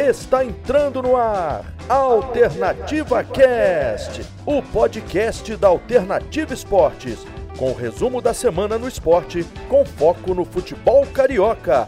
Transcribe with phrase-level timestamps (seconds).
[0.00, 7.26] Está entrando no ar Alternativa Cast, o podcast da Alternativa Esportes,
[7.58, 11.86] com o resumo da semana no esporte, com foco no futebol carioca.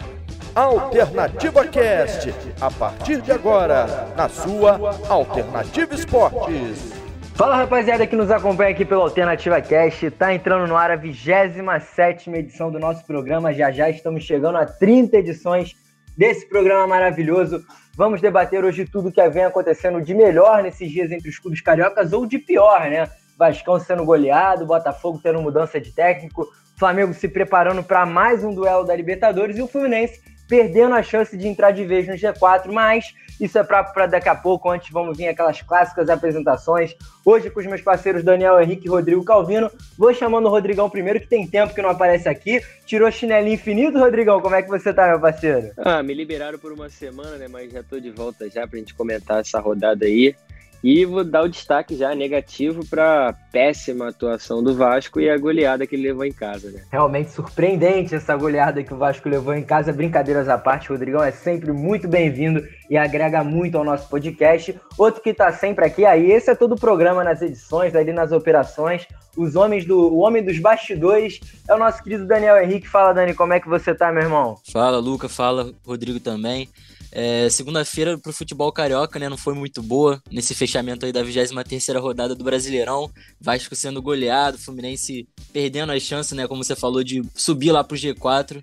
[0.54, 6.92] Alternativa Cast, a partir de agora, na sua Alternativa Esportes.
[7.34, 12.30] Fala rapaziada que nos acompanha aqui pelo Alternativa Cast, tá entrando no ar a 27
[12.30, 15.74] edição do nosso programa, já já estamos chegando a 30 edições
[16.16, 17.64] desse programa maravilhoso.
[17.96, 22.12] Vamos debater hoje tudo que vem acontecendo de melhor nesses dias entre os clubes cariocas
[22.12, 23.08] ou de pior, né?
[23.38, 28.84] Vascão sendo goleado, Botafogo tendo mudança de técnico, Flamengo se preparando para mais um duelo
[28.84, 30.20] da Libertadores e o Fluminense
[30.52, 34.34] perdendo a chance de entrar de vez no G4, mas isso é para daqui a
[34.34, 36.94] pouco, antes vamos vir aquelas clássicas apresentações.
[37.24, 39.70] Hoje com os meus parceiros Daniel Henrique e Rodrigo Calvino.
[39.96, 42.60] Vou chamando o Rodrigão primeiro, que tem tempo que não aparece aqui.
[42.84, 44.42] Tirou chinelinho infinito, Rodrigão.
[44.42, 45.70] Como é que você tá, meu parceiro?
[45.78, 47.48] Ah, me liberaram por uma semana, né?
[47.48, 50.36] Mas já tô de volta já pra gente comentar essa rodada aí.
[50.82, 55.38] E vou dar o destaque já negativo para a péssima atuação do Vasco e a
[55.38, 56.72] goleada que ele levou em casa.
[56.72, 56.82] Né?
[56.90, 59.92] Realmente surpreendente essa goleada que o Vasco levou em casa.
[59.92, 64.74] Brincadeiras à parte, o Rodrigão é sempre muito bem-vindo e agrega muito ao nosso podcast.
[64.98, 68.32] Outro que está sempre aqui, aí esse é todo o programa nas edições, ali nas
[68.32, 69.06] operações.
[69.36, 72.88] Os homens do o homem dos bastidores é o nosso querido Daniel Henrique.
[72.88, 74.58] Fala, Dani, como é que você tá, meu irmão?
[74.70, 75.28] Fala, Luca.
[75.28, 76.68] Fala, Rodrigo também.
[77.12, 82.00] É, Segunda-feira pro futebol carioca, né, não foi muito boa nesse fechamento aí da 23ª
[82.00, 83.10] rodada do Brasileirão.
[83.38, 87.96] Vasco sendo goleado, Fluminense perdendo as chances, né, como você falou, de subir lá pro
[87.96, 88.62] G4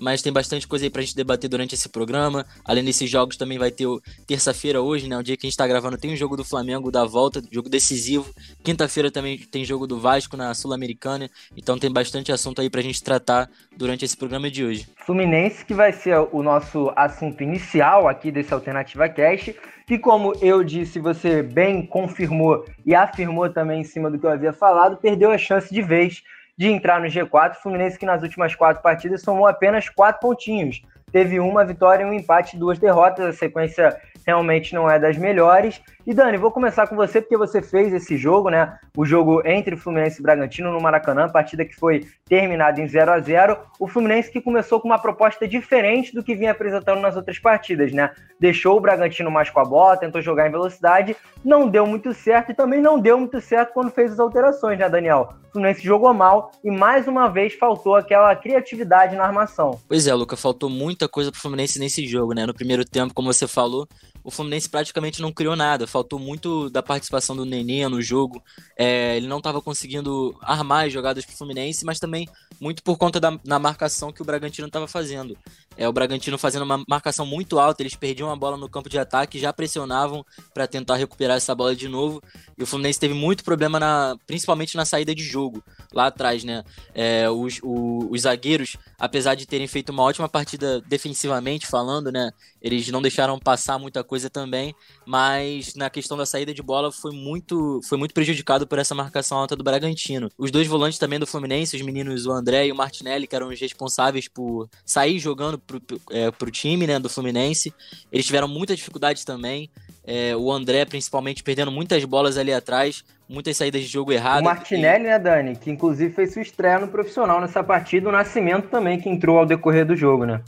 [0.00, 2.46] mas tem bastante coisa aí pra gente debater durante esse programa.
[2.64, 3.86] Além desses jogos, também vai ter
[4.26, 5.16] terça-feira hoje, né?
[5.16, 7.68] O dia que a gente tá gravando, tem o jogo do Flamengo da volta, jogo
[7.68, 8.32] decisivo.
[8.64, 11.30] Quinta-feira também tem jogo do Vasco na Sul-Americana.
[11.56, 14.88] Então tem bastante assunto aí pra gente tratar durante esse programa de hoje.
[15.04, 19.54] Fluminense, que vai ser o nosso assunto inicial aqui desse Alternativa Cast.
[19.86, 24.30] Que, como eu disse, você bem confirmou e afirmou também em cima do que eu
[24.30, 26.22] havia falado, perdeu a chance de vez
[26.60, 27.54] de entrar no G4.
[27.54, 30.82] Fluminense que nas últimas quatro partidas somou apenas quatro pontinhos.
[31.10, 33.24] Teve uma vitória, um empate, duas derrotas.
[33.24, 33.98] A sequência
[34.30, 35.80] realmente não é das melhores.
[36.06, 38.78] E Dani, vou começar com você porque você fez esse jogo, né?
[38.96, 43.20] O jogo entre Fluminense e Bragantino no Maracanã, partida que foi terminada em 0 a
[43.20, 43.56] 0.
[43.78, 47.92] O Fluminense que começou com uma proposta diferente do que vinha apresentando nas outras partidas,
[47.92, 48.10] né?
[48.38, 52.52] Deixou o Bragantino mais com a bola, tentou jogar em velocidade, não deu muito certo
[52.52, 55.34] e também não deu muito certo quando fez as alterações, né, Daniel?
[55.50, 59.80] O Fluminense jogou mal e mais uma vez faltou aquela criatividade na armação.
[59.88, 62.46] Pois é, Luca, faltou muita coisa pro Fluminense nesse jogo, né?
[62.46, 63.86] No primeiro tempo, como você falou,
[64.22, 65.86] o Fluminense praticamente não criou nada.
[65.86, 68.42] Faltou muito da participação do Nenê no jogo.
[68.76, 72.28] É, ele não estava conseguindo armar as jogadas para o Fluminense, mas também
[72.60, 75.36] muito por conta da na marcação que o Bragantino estava fazendo.
[75.80, 78.98] É, o Bragantino fazendo uma marcação muito alta, eles perdiam a bola no campo de
[78.98, 82.22] ataque, já pressionavam para tentar recuperar essa bola de novo.
[82.58, 86.62] E o Fluminense teve muito problema, na, principalmente na saída de jogo, lá atrás, né?
[86.94, 92.30] É, os, o, os zagueiros, apesar de terem feito uma ótima partida defensivamente falando, né?
[92.60, 94.74] Eles não deixaram passar muita coisa também,
[95.06, 99.38] mas na questão da saída de bola foi muito, foi muito prejudicado por essa marcação
[99.38, 100.28] alta do Bragantino.
[100.36, 103.48] Os dois volantes também do Fluminense, os meninos o André e o Martinelli, que eram
[103.48, 107.72] os responsáveis por sair jogando pro, é, pro time né, do Fluminense,
[108.10, 109.70] eles tiveram muita dificuldade também.
[110.04, 114.42] É, o André, principalmente, perdendo muitas bolas ali atrás, muitas saídas de jogo erradas.
[114.42, 115.08] O Martinelli, e...
[115.08, 115.56] né, Dani?
[115.56, 118.08] Que inclusive fez sua estreia no profissional nessa partida.
[118.08, 120.42] O Nascimento também, que entrou ao decorrer do jogo, né?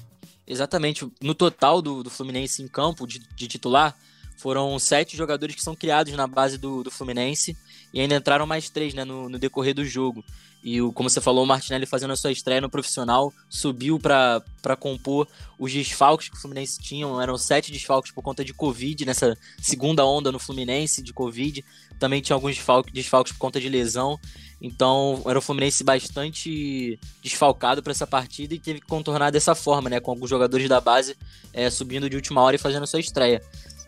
[0.47, 1.09] Exatamente.
[1.21, 3.95] No total do, do Fluminense em campo, de, de, titular,
[4.37, 7.57] foram sete jogadores que são criados na base do, do Fluminense
[7.93, 10.25] e ainda entraram mais três né, no, no decorrer do jogo.
[10.63, 14.77] E o, como você falou, o Martinelli fazendo a sua estreia no profissional, subiu para
[14.79, 15.27] compor
[15.59, 17.07] os desfalques que o Fluminense tinha.
[17.21, 21.65] Eram sete desfalques por conta de Covid, nessa segunda onda no Fluminense de Covid.
[21.99, 24.19] Também tinha alguns desfalques, desfalques por conta de lesão.
[24.61, 29.91] Então era o Fluminense bastante desfalcado para essa partida e teve que contornar dessa forma,
[29.91, 29.99] né?
[29.99, 31.17] Com alguns jogadores da base
[31.53, 33.43] é, subindo de última hora e fazendo a sua estreia.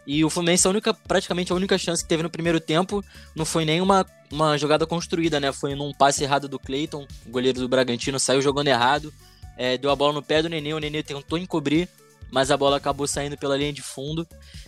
[0.07, 3.03] E o Fluminense, a única, praticamente a única chance que teve no primeiro tempo
[3.35, 4.07] não foi nem uma,
[4.59, 5.53] jogada construída, né?
[5.53, 9.13] Foi num passe errado do Cleiton, o goleiro do Bragantino saiu jogando errado,
[9.57, 11.89] é, deu a bola no pé do Nenê, o Nenê tentou encobrir,
[12.31, 14.27] mas a bola acabou saindo pela linha de fundo.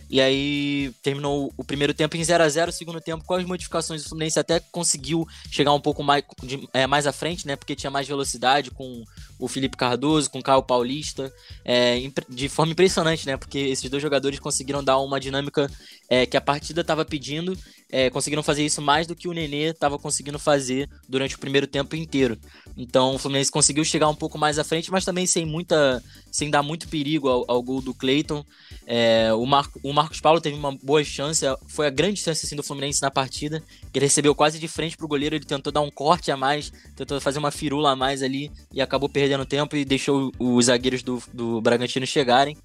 [0.09, 3.43] E aí terminou o primeiro tempo em 0 a 0 o segundo tempo com as
[3.43, 7.57] modificações do Fluminense até conseguiu chegar um pouco mais, de, é, mais à frente, né?
[7.57, 9.03] Porque tinha mais velocidade com
[9.39, 11.31] o Felipe Cardoso, com o Caio Paulista,
[11.63, 11.97] é,
[12.29, 13.37] de forma impressionante, né?
[13.37, 15.69] Porque esses dois jogadores conseguiram dar uma dinâmica
[16.09, 17.57] é, que a partida estava pedindo
[17.89, 21.67] é, conseguiram fazer isso mais do que o Nenê estava conseguindo fazer durante o primeiro
[21.67, 22.37] tempo inteiro.
[22.75, 26.49] Então o Fluminense conseguiu chegar um pouco mais à frente, mas também sem muita, sem
[26.49, 28.45] dar muito perigo ao, ao gol do Cleiton.
[28.85, 32.55] É, o, Mar, o Marcos Paulo teve uma boa chance, foi a grande chance assim,
[32.55, 35.71] do Fluminense na partida, que ele recebeu quase de frente para o goleiro, ele tentou
[35.71, 39.45] dar um corte a mais, tentou fazer uma firula a mais ali e acabou perdendo
[39.45, 42.57] tempo e deixou os zagueiros do, do Bragantino chegarem.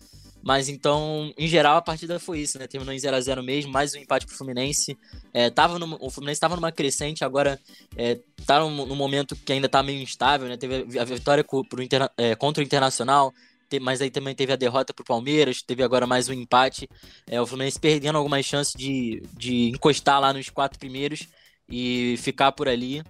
[0.42, 2.66] Mas então, em geral, a partida foi isso, né?
[2.66, 4.98] Terminou em 0 a 0 mesmo, mais um empate pro Fluminense.
[5.32, 7.60] É, tava o Fluminense estava numa crescente, agora
[7.96, 10.56] é, tá num, num, momento que ainda tá meio instável, né?
[10.56, 11.82] Teve a, vitória pro, pro
[12.16, 13.32] é, contra o Internacional,
[13.80, 16.88] mas aí também teve a derrota pro Palmeiras, teve agora mais um empate.
[17.26, 21.28] É, o Fluminense perdendo algumas chances de, de encostar lá nos quatro primeiros
[21.68, 23.02] e ficar por ali.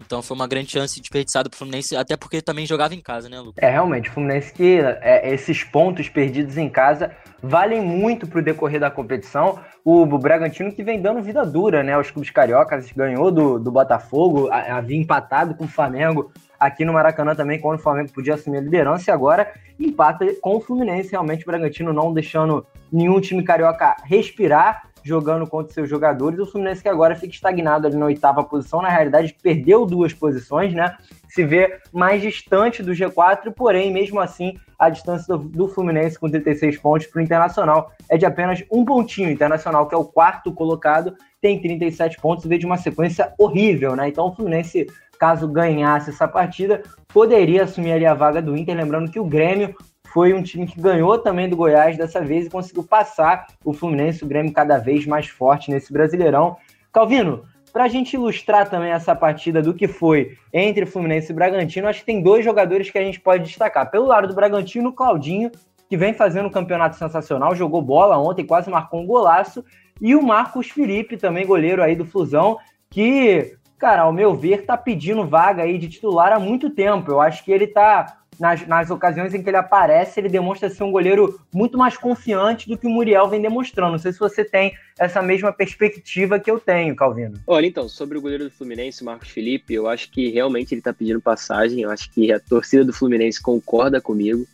[0.00, 3.38] Então foi uma grande chance desperdiçada pro Fluminense, até porque também jogava em casa, né,
[3.40, 3.62] Lucas?
[3.62, 7.10] É, realmente, o Fluminense que é, esses pontos perdidos em casa
[7.42, 9.58] valem muito pro decorrer da competição.
[9.84, 13.70] O, o Bragantino que vem dando vida dura, né, aos clubes cariocas, ganhou do, do
[13.70, 18.58] Botafogo, havia empatado com o Flamengo aqui no Maracanã também, quando o Flamengo podia assumir
[18.58, 21.12] a liderança, e agora empata com o Fluminense.
[21.12, 26.38] Realmente, o Bragantino não deixando nenhum time carioca respirar jogando contra seus jogadores.
[26.38, 30.72] O Fluminense que agora fica estagnado ali na oitava posição, na realidade perdeu duas posições,
[30.74, 30.96] né?
[31.28, 36.78] Se vê mais distante do G4, porém, mesmo assim, a distância do, Fluminense com 36
[36.78, 39.28] pontos para o Internacional é de apenas um pontinho.
[39.28, 43.32] O Internacional, que é o quarto colocado, tem 37 pontos e vê de uma sequência
[43.38, 44.08] horrível, né?
[44.08, 44.86] Então o Fluminense,
[45.18, 49.74] caso ganhasse essa partida, poderia assumir ali a vaga do Inter, lembrando que o Grêmio
[50.12, 54.24] foi um time que ganhou também do Goiás dessa vez e conseguiu passar o Fluminense,
[54.24, 56.56] o Grêmio cada vez mais forte nesse Brasileirão.
[56.92, 61.86] Calvino, para a gente ilustrar também essa partida do que foi entre Fluminense e Bragantino,
[61.86, 63.90] acho que tem dois jogadores que a gente pode destacar.
[63.90, 65.50] Pelo lado do Bragantino, Claudinho,
[65.88, 69.64] que vem fazendo um campeonato sensacional, jogou bola ontem, quase marcou um golaço,
[70.00, 72.58] e o Marcos Felipe, também goleiro aí do Flusão,
[72.90, 77.10] que, cara, ao meu ver, tá pedindo vaga aí de titular há muito tempo.
[77.10, 80.84] Eu acho que ele tá nas, nas ocasiões em que ele aparece, ele demonstra ser
[80.84, 83.92] um goleiro muito mais confiante do que o Muriel vem demonstrando.
[83.92, 87.34] Não sei se você tem essa mesma perspectiva que eu tenho, Calvino.
[87.46, 90.92] Olha, então, sobre o goleiro do Fluminense, Marcos Felipe, eu acho que realmente ele está
[90.92, 91.80] pedindo passagem.
[91.80, 94.46] Eu acho que a torcida do Fluminense concorda comigo.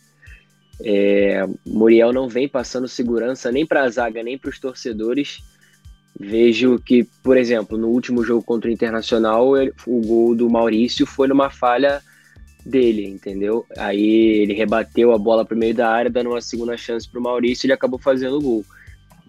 [0.83, 5.43] É, Muriel não vem passando segurança nem para a zaga, nem para os torcedores.
[6.19, 9.53] Vejo que, por exemplo, no último jogo contra o Internacional,
[9.85, 12.01] o gol do Maurício foi numa falha
[12.65, 13.65] dele, entendeu?
[13.77, 17.65] Aí ele rebateu a bola pro meio da área, dando uma segunda chance pro Maurício
[17.65, 18.65] e ele acabou fazendo o gol.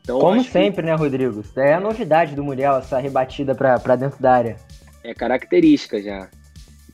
[0.01, 0.89] Então, Como sempre, que...
[0.89, 1.45] né, Rodrigo?
[1.57, 4.57] É a novidade do Muriel, essa rebatida para dentro da área.
[5.03, 6.29] É característica já.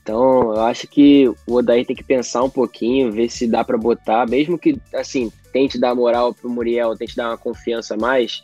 [0.01, 3.77] Então, eu acho que o Odair tem que pensar um pouquinho, ver se dá para
[3.77, 8.43] botar, mesmo que, assim, tente dar moral pro Muriel, tente dar uma confiança a mais,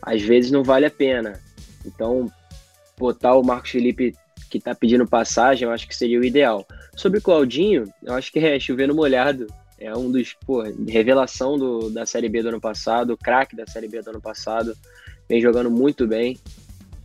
[0.00, 1.38] às vezes não vale a pena.
[1.86, 2.32] Então,
[2.98, 4.14] botar o Marcos Felipe
[4.50, 6.66] que tá pedindo passagem, eu acho que seria o ideal.
[6.96, 9.46] Sobre o Claudinho, eu acho que é chovendo molhado.
[9.78, 13.88] É um dos, pô, revelação do, da Série B do ano passado, craque da Série
[13.88, 14.76] B do ano passado.
[15.28, 16.38] Vem jogando muito bem.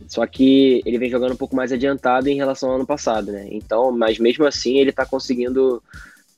[0.06, 3.48] Só que ele vem jogando um pouco mais adiantado em relação ao ano passado, né?
[3.50, 5.82] Então, mas mesmo assim ele tá conseguindo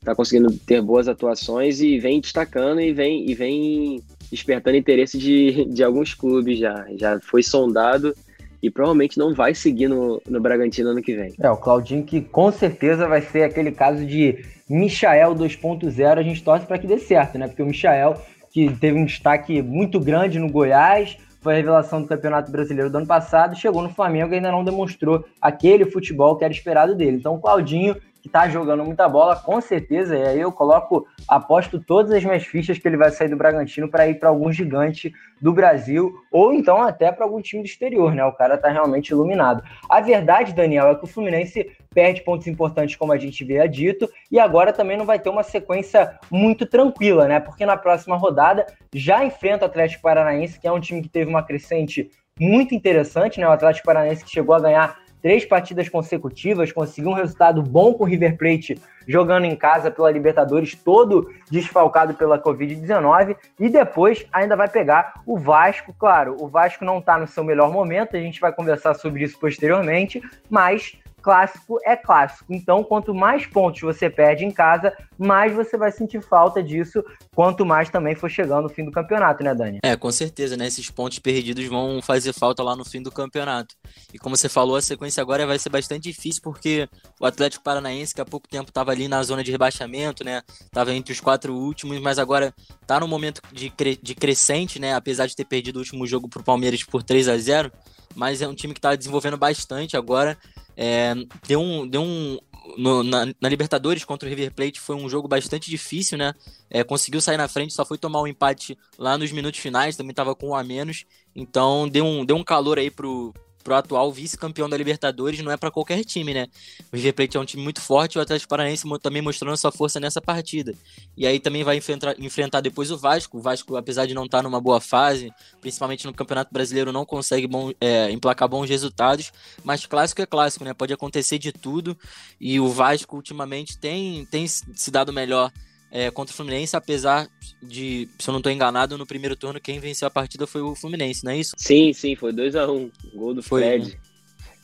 [0.03, 5.67] tá conseguindo ter boas atuações e vem destacando e vem e vem despertando interesse de,
[5.67, 6.87] de alguns clubes já.
[6.97, 8.15] Já foi sondado
[8.63, 11.35] e provavelmente não vai seguir no, no Bragantino ano que vem.
[11.41, 16.45] É, o Claudinho que com certeza vai ser aquele caso de Michael 2.0, a gente
[16.45, 17.49] torce para que dê certo, né?
[17.49, 18.21] Porque o Michael,
[18.53, 22.99] que teve um destaque muito grande no Goiás, foi a revelação do Campeonato Brasileiro do
[22.99, 27.17] ano passado, chegou no Flamengo e ainda não demonstrou aquele futebol que era esperado dele.
[27.17, 30.17] Então o Claudinho que tá jogando muita bola, com certeza.
[30.17, 33.89] E aí eu coloco, aposto todas as minhas fichas que ele vai sair do Bragantino
[33.89, 38.15] para ir para algum gigante do Brasil, ou então até para algum time do exterior,
[38.15, 38.25] né?
[38.25, 39.63] O cara tá realmente iluminado.
[39.89, 44.09] A verdade, Daniel, é que o Fluminense perde pontos importantes, como a gente havia dito,
[44.31, 47.41] e agora também não vai ter uma sequência muito tranquila, né?
[47.41, 51.31] Porque na próxima rodada já enfrenta o Atlético Paranaense, que é um time que teve
[51.31, 53.49] uma crescente muito interessante, né?
[53.49, 58.05] O Atlético Paranaense que chegou a ganhar três partidas consecutivas, conseguiu um resultado bom com
[58.05, 64.57] o River Plate jogando em casa pela Libertadores, todo desfalcado pela Covid-19, e depois ainda
[64.57, 65.95] vai pegar o Vasco.
[65.99, 69.39] Claro, o Vasco não está no seu melhor momento, a gente vai conversar sobre isso
[69.39, 72.53] posteriormente, mas clássico é clássico.
[72.53, 77.65] Então, quanto mais pontos você perde em casa, mais você vai sentir falta disso, quanto
[77.65, 79.79] mais também for chegando o fim do campeonato, né, Dani?
[79.83, 80.67] É, com certeza, né?
[80.67, 83.75] Esses pontos perdidos vão fazer falta lá no fim do campeonato.
[84.13, 86.89] E como você falou, a sequência agora vai ser bastante difícil, porque
[87.21, 90.43] o Atlético Paranaense, que há pouco tempo estava ali na zona de rebaixamento, né?
[90.73, 92.55] Tava entre os quatro últimos, mas agora
[92.87, 94.95] tá no momento de, cre de crescente, né?
[94.95, 97.71] Apesar de ter perdido o último jogo pro Palmeiras por 3 a 0
[98.15, 100.37] mas é um time que está desenvolvendo bastante agora.
[100.83, 101.15] É,
[101.47, 102.39] deu um, deu um
[102.79, 106.33] no, na, na, Libertadores contra o River Plate foi um jogo bastante difícil, né?
[106.71, 110.13] É, conseguiu sair na frente, só foi tomar um empate lá nos minutos finais, também
[110.13, 111.05] estava com um a menos.
[111.37, 115.57] Então deu um, deu um calor aí pro, pro atual vice-campeão da Libertadores, não é
[115.57, 116.47] para qualquer time, né?
[116.93, 120.01] O River Plate é um time muito forte, o Atlético Paranaense também mostrando sua força
[120.01, 120.75] nessa partida.
[121.17, 123.39] E aí também vai enfrentar, enfrentar depois o Vasco.
[123.39, 127.05] O Vasco, apesar de não estar tá numa boa fase, principalmente no Campeonato Brasileiro, não
[127.05, 130.75] consegue bom, é, emplacar bons resultados, mas clássico é clássico, né?
[130.75, 131.97] Pode acontecer de tudo.
[132.41, 135.53] E o Vasco ultimamente tem, tem se dado melhor
[135.91, 137.29] é, contra o Fluminense, apesar
[137.63, 140.75] de, se eu não estou enganado, no primeiro turno quem venceu a partida foi o
[140.75, 141.55] Fluminense, não é isso?
[141.57, 143.91] Sim, sim, foi 2 a 1 um, gol do foi, Fred.
[143.91, 143.95] Né?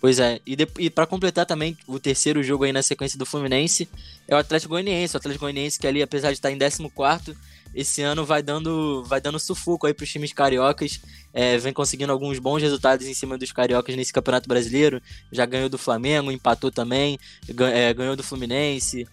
[0.00, 3.88] Pois é, e, e para completar também o terceiro jogo aí na sequência do Fluminense
[4.28, 7.34] é o Atlético Goianiense, o Atlético Goianiense que ali, apesar de estar em 14
[7.74, 11.00] esse ano vai dando, vai dando sufoco aí para os times cariocas,
[11.32, 15.68] é, vem conseguindo alguns bons resultados em cima dos cariocas nesse Campeonato Brasileiro, já ganhou
[15.68, 17.18] do Flamengo, empatou também,
[17.74, 19.06] é, ganhou do Fluminense,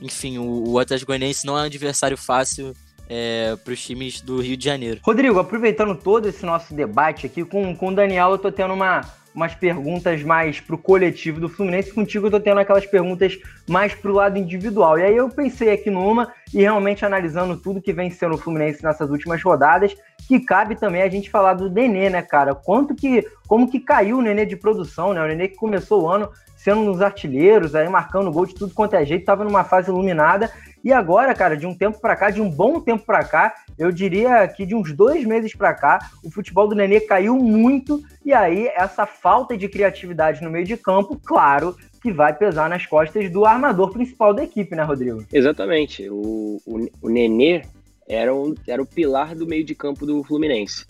[0.00, 2.74] enfim, o, o Atlético Goianiense não é um adversário fácil
[3.08, 5.00] é, para os times do Rio de Janeiro.
[5.02, 9.00] Rodrigo, aproveitando todo esse nosso debate aqui, com, com o Daniel eu tô tendo uma,
[9.34, 13.36] umas perguntas mais pro coletivo do Fluminense, contigo eu tô tendo aquelas perguntas
[13.68, 14.98] mais pro lado individual.
[14.98, 18.82] E aí eu pensei aqui numa e realmente analisando tudo que vem sendo o Fluminense
[18.82, 19.94] nessas últimas rodadas,
[20.28, 22.54] que cabe também a gente falar do Nenê, né, cara?
[22.54, 25.20] Quanto que, como que caiu o Nenê de produção, né?
[25.20, 26.28] O Nenê que começou o ano
[26.62, 30.52] sendo nos artilheiros, aí marcando gol de tudo quanto é jeito, estava numa fase iluminada.
[30.84, 33.90] E agora, cara, de um tempo para cá, de um bom tempo para cá, eu
[33.90, 38.02] diria que de uns dois meses para cá, o futebol do Nenê caiu muito.
[38.24, 42.84] E aí, essa falta de criatividade no meio de campo, claro, que vai pesar nas
[42.84, 45.24] costas do armador principal da equipe, né, Rodrigo?
[45.32, 46.10] Exatamente.
[46.10, 47.62] O, o, o Nenê
[48.06, 50.84] era, um, era o pilar do meio de campo do Fluminense.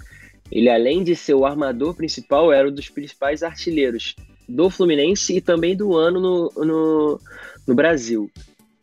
[0.50, 4.16] Ele, além de ser o armador principal, era um dos principais artilheiros
[4.50, 7.20] do Fluminense e também do ano no, no,
[7.66, 8.30] no Brasil.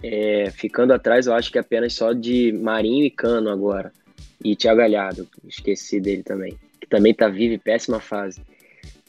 [0.01, 3.91] É, ficando atrás, eu acho que apenas só de Marinho e Cano agora.
[4.43, 8.41] E Thiago Galhardo, esqueci dele também, que também tá vivo em péssima fase.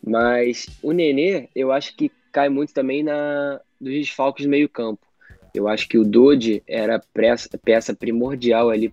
[0.05, 5.07] Mas o Nenê, eu acho que cai muito também na dos desfalques do meio campo.
[5.55, 8.93] Eu acho que o Dodi era peça, peça primordial ali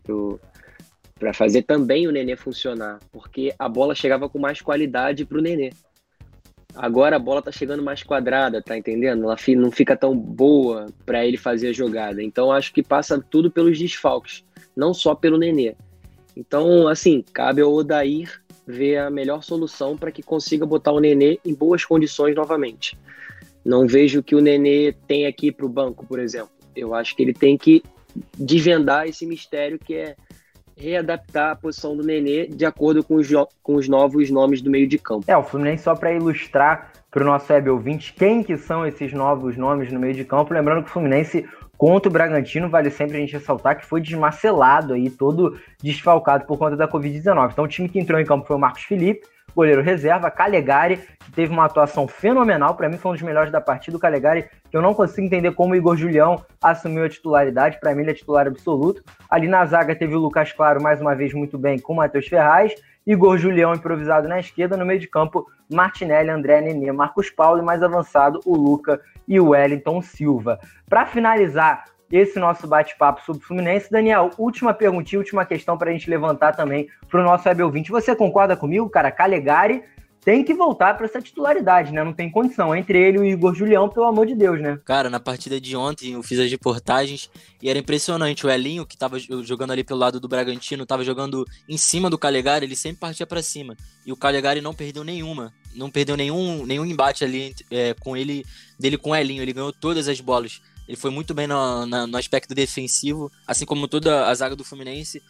[1.18, 5.42] para fazer também o Nenê funcionar, porque a bola chegava com mais qualidade para o
[5.42, 5.72] Nenê.
[6.76, 9.24] Agora a bola tá chegando mais quadrada, tá entendendo?
[9.24, 12.22] Ela não fica tão boa para ele fazer a jogada.
[12.22, 14.44] Então acho que passa tudo pelos desfalques,
[14.76, 15.76] não só pelo Nenê.
[16.36, 21.40] Então, assim, cabe ao Odair ver a melhor solução para que consiga botar o Nenê
[21.46, 22.98] em boas condições novamente.
[23.64, 26.52] Não vejo que o Nenê tem aqui para o banco, por exemplo.
[26.76, 27.82] Eu acho que ele tem que
[28.38, 30.16] desvendar esse mistério que é
[30.78, 33.30] readaptar a posição do Nenê de acordo com os,
[33.64, 35.24] com os novos nomes do meio de campo.
[35.28, 39.14] É, o Fluminense, só para ilustrar para o nosso web ouvinte quem que são esses
[39.14, 41.46] novos nomes no meio de campo, lembrando que o Fluminense
[41.78, 46.58] contra o Bragantino, vale sempre a gente ressaltar que foi desmacelado aí, todo desfalcado por
[46.58, 47.52] conta da Covid-19.
[47.52, 51.32] Então o time que entrou em campo foi o Marcos Felipe, goleiro reserva, Calegari, que
[51.32, 54.76] teve uma atuação fenomenal, para mim foi um dos melhores da partida, o Calegari, que
[54.76, 58.14] eu não consigo entender como o Igor Julião assumiu a titularidade, para mim ele é
[58.14, 59.04] titular absoluto.
[59.30, 62.28] Ali na zaga teve o Lucas Claro, mais uma vez muito bem, com o Matheus
[62.28, 62.74] Ferraz,
[63.06, 67.66] Igor Julião improvisado na esquerda, no meio de campo, Martinelli, André Nenê, Marcos Paulo e
[67.66, 70.60] mais avançado, o Luca e o Wellington Silva.
[70.90, 73.92] Para finalizar esse nosso bate-papo sobre o Fluminense.
[73.92, 77.92] Daniel, última perguntinha, última questão para a gente levantar também para o nosso web ouvinte.
[77.92, 79.12] Você concorda comigo, cara?
[79.12, 79.84] Calegari
[80.26, 82.04] tem que voltar para essa titularidade, né?
[82.04, 82.76] Não tem condição.
[82.76, 84.80] Entre ele e o Igor Julião, pelo amor de Deus, né?
[84.84, 87.30] Cara, na partida de ontem eu fiz as reportagens
[87.62, 88.46] e era impressionante.
[88.46, 92.18] O Elinho, que tava jogando ali pelo lado do Bragantino, tava jogando em cima do
[92.18, 93.78] Calegari, ele sempre partia para cima.
[94.04, 95.54] E o Calegari não perdeu nenhuma.
[95.76, 98.44] Não perdeu nenhum, nenhum embate ali é, com ele,
[98.80, 99.44] dele com o Elinho.
[99.44, 100.60] Ele ganhou todas as bolas.
[100.88, 104.64] Ele foi muito bem no, no, no aspecto defensivo, assim como toda a zaga do
[104.64, 105.22] Fluminense.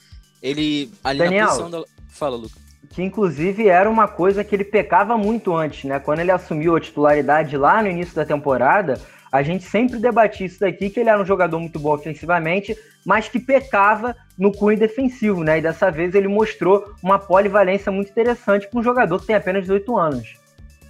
[0.41, 1.83] Ele ali Daniel, na posição da.
[2.09, 2.55] Fala, Luca.
[2.89, 5.99] Que inclusive era uma coisa que ele pecava muito antes, né?
[5.99, 10.59] Quando ele assumiu a titularidade lá no início da temporada, a gente sempre debatia isso
[10.59, 15.43] daqui, que ele era um jogador muito bom ofensivamente, mas que pecava no cunho defensivo,
[15.43, 15.57] né?
[15.57, 19.63] E dessa vez ele mostrou uma polivalência muito interessante para um jogador que tem apenas
[19.63, 20.44] 18 anos.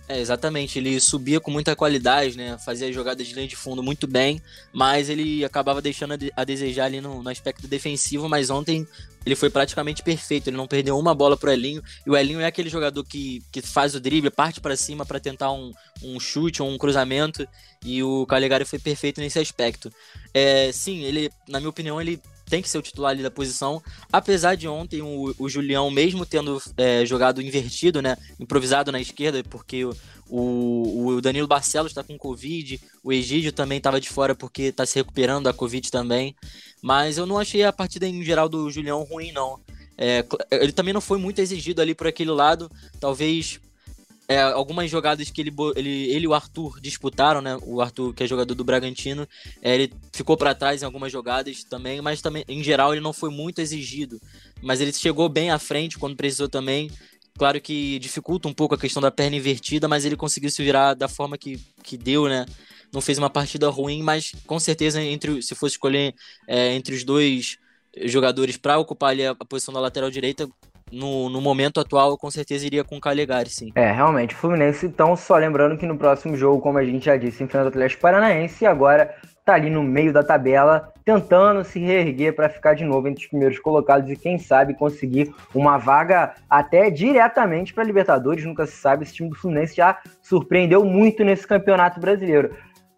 [0.08, 0.78] É, exatamente.
[0.78, 2.58] Ele subia com muita qualidade, né?
[2.64, 4.40] Fazia jogadas de linha de fundo muito bem,
[4.72, 8.30] mas ele acabava deixando a desejar ali no, no, aspecto defensivo.
[8.30, 8.88] Mas ontem
[9.26, 10.48] ele foi praticamente perfeito.
[10.48, 11.82] Ele não perdeu uma bola pro Elinho.
[12.06, 15.20] E o Elinho é aquele jogador que, que faz o drible, parte para cima para
[15.20, 15.72] tentar um,
[16.04, 17.48] um chute ou um cruzamento.
[17.84, 19.92] E o Calegari foi perfeito nesse aspecto.
[20.32, 22.22] É, sim, ele, na minha opinião, ele
[22.56, 23.84] tem que ser o titular ali da posição.
[24.10, 28.16] Apesar de ontem o, o Julião, mesmo tendo é, jogado invertido, né?
[28.40, 29.84] Improvisado na esquerda, porque
[30.30, 34.86] o, o Danilo Barcelos está com Covid, o Egídio também estava de fora porque está
[34.86, 36.34] se recuperando da Covid também.
[36.82, 39.60] Mas eu não achei a partida em geral do Julião ruim, não.
[39.98, 42.72] É, ele também não foi muito exigido ali por aquele lado.
[43.02, 43.60] Talvez
[44.28, 47.58] é, algumas jogadas que ele, ele, ele e o Arthur disputaram, né?
[47.64, 49.28] O Arthur, que é jogador do Bragantino,
[49.62, 53.14] é, ele ficou para trás em algumas jogadas também, mas também, em geral, ele não
[53.14, 54.20] foi muito exigido.
[54.62, 56.90] Mas ele chegou bem à frente quando precisou também.
[57.38, 60.94] Claro que dificulta um pouco a questão da perna invertida, mas ele conseguiu se virar
[60.94, 62.46] da forma que, que deu, né?
[62.92, 66.16] Não fez uma partida ruim, mas com certeza, entre se fosse escolher
[66.48, 67.58] é, entre os dois
[68.06, 70.50] jogadores para ocupar ali a, a posição da lateral direita,
[70.92, 73.72] no, no momento atual, eu com certeza iria com o Calegari, sim.
[73.76, 77.44] É, realmente, Fluminense, então, só lembrando que no próximo jogo, como a gente já disse,
[77.44, 82.36] enfrenta o Atlético Paranaense e agora tá ali no meio da tabela, tentando se reerguer
[82.36, 86.90] para ficar de novo entre os primeiros colocados e quem sabe conseguir uma vaga até
[86.90, 92.00] diretamente para Libertadores, nunca se sabe, esse time do Fluminense já surpreendeu muito nesse Campeonato
[92.00, 92.56] Brasileiro.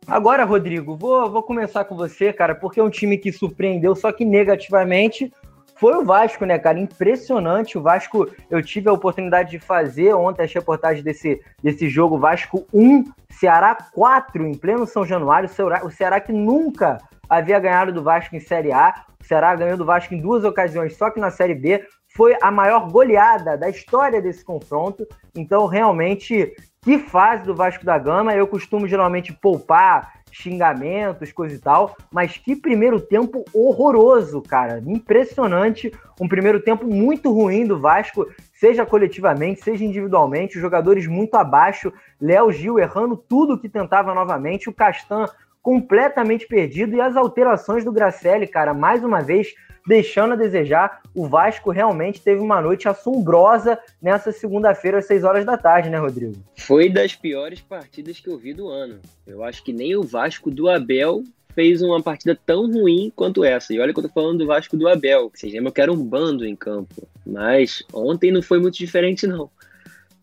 [0.08, 4.10] Agora, Rodrigo, vou, vou começar com você, cara, porque é um time que surpreendeu, só
[4.10, 5.34] que negativamente,
[5.80, 6.80] foi o Vasco, né, cara?
[6.80, 7.78] Impressionante.
[7.78, 12.18] O Vasco, eu tive a oportunidade de fazer ontem as reportagens desse, desse jogo.
[12.18, 15.50] Vasco 1, Ceará 4, em pleno São Januário.
[15.84, 16.98] O Ceará que nunca
[17.30, 19.06] havia ganhado do Vasco em Série A.
[19.22, 22.50] O Ceará ganhou do Vasco em duas ocasiões, só que na Série B foi a
[22.50, 25.06] maior goleada da história desse confronto.
[25.36, 28.34] Então, realmente, que fase do Vasco da Gama.
[28.34, 34.84] Eu costumo geralmente poupar xingamentos, coisa e tal, mas que primeiro tempo horroroso, cara.
[34.86, 35.92] Impressionante.
[36.20, 40.56] Um primeiro tempo muito ruim do Vasco, seja coletivamente, seja individualmente.
[40.56, 41.94] Os jogadores muito abaixo.
[42.20, 44.70] Léo Gil errando tudo que tentava novamente.
[44.70, 45.28] O Castan
[45.62, 46.96] completamente perdido.
[46.96, 49.54] E as alterações do Gracelli, cara, mais uma vez
[49.88, 51.02] deixando a desejar.
[51.16, 55.98] O Vasco realmente teve uma noite assombrosa nessa segunda-feira, às 6 horas da tarde, né,
[55.98, 56.36] Rodrigo?
[56.58, 59.00] Foi das piores partidas que eu vi do ano.
[59.26, 61.24] Eu acho que nem o Vasco do Abel
[61.56, 63.74] fez uma partida tão ruim quanto essa.
[63.74, 65.32] E olha que eu tô falando do Vasco do Abel.
[65.34, 67.08] Vocês lembram que era um bando em campo.
[67.26, 69.50] Mas ontem não foi muito diferente, não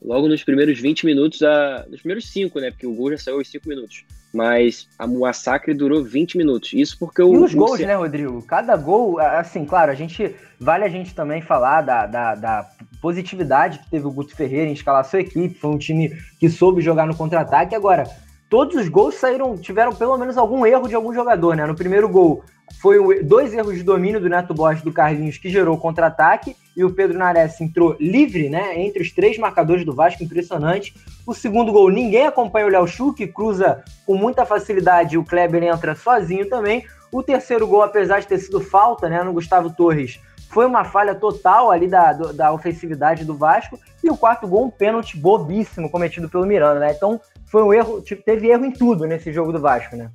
[0.05, 2.70] logo nos primeiros 20 minutos, a, nos primeiros 5, né?
[2.70, 4.05] Porque o gol já saiu aos 5 minutos.
[4.35, 6.73] Mas a massacre durou 20 minutos.
[6.73, 7.33] Isso porque o.
[7.33, 8.42] E os gols, né, Rodrigo?
[8.42, 10.35] Cada gol, assim, claro, a gente.
[10.59, 12.70] Vale a gente também falar da, da, da
[13.01, 15.59] positividade que teve o Guto Ferreira em escalar sua equipe.
[15.59, 17.75] Foi um time que soube jogar no contra-ataque.
[17.75, 18.09] Agora,
[18.49, 21.66] todos os gols saíram, tiveram pelo menos algum erro de algum jogador, né?
[21.66, 22.42] No primeiro gol,
[22.81, 26.92] foi dois erros de domínio do Neto Borges do Carlinhos que gerou contra-ataque e o
[26.92, 30.94] Pedro Nares entrou livre, né, entre os três marcadores do Vasco, impressionante.
[31.27, 35.62] O segundo gol, ninguém acompanha o Léo Chu, que cruza com muita facilidade, o Kleber
[35.62, 36.85] entra sozinho também.
[37.12, 41.14] O terceiro gol, apesar de ter sido falta, né, no Gustavo Torres, foi uma falha
[41.14, 43.79] total ali da, da ofensividade do Vasco.
[44.03, 46.92] E o quarto gol, um pênalti bobíssimo cometido pelo Miranda, né?
[46.94, 50.11] Então, foi um erro, tipo, teve erro em tudo nesse jogo do Vasco, né?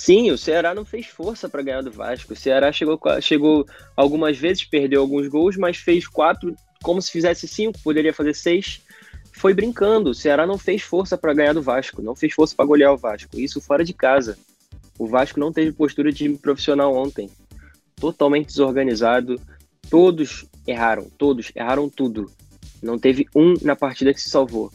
[0.00, 2.32] Sim, o Ceará não fez força para ganhar do Vasco.
[2.32, 7.46] O Ceará chegou, chegou algumas vezes, perdeu alguns gols, mas fez quatro, como se fizesse
[7.46, 8.80] cinco, poderia fazer seis.
[9.30, 10.08] Foi brincando.
[10.08, 12.96] O Ceará não fez força para ganhar do Vasco, não fez força para golear o
[12.96, 13.38] Vasco.
[13.38, 14.38] Isso fora de casa.
[14.98, 17.30] O Vasco não teve postura de profissional ontem.
[17.96, 19.38] Totalmente desorganizado.
[19.90, 22.32] Todos erraram, todos erraram tudo.
[22.82, 24.72] Não teve um na partida que se salvou.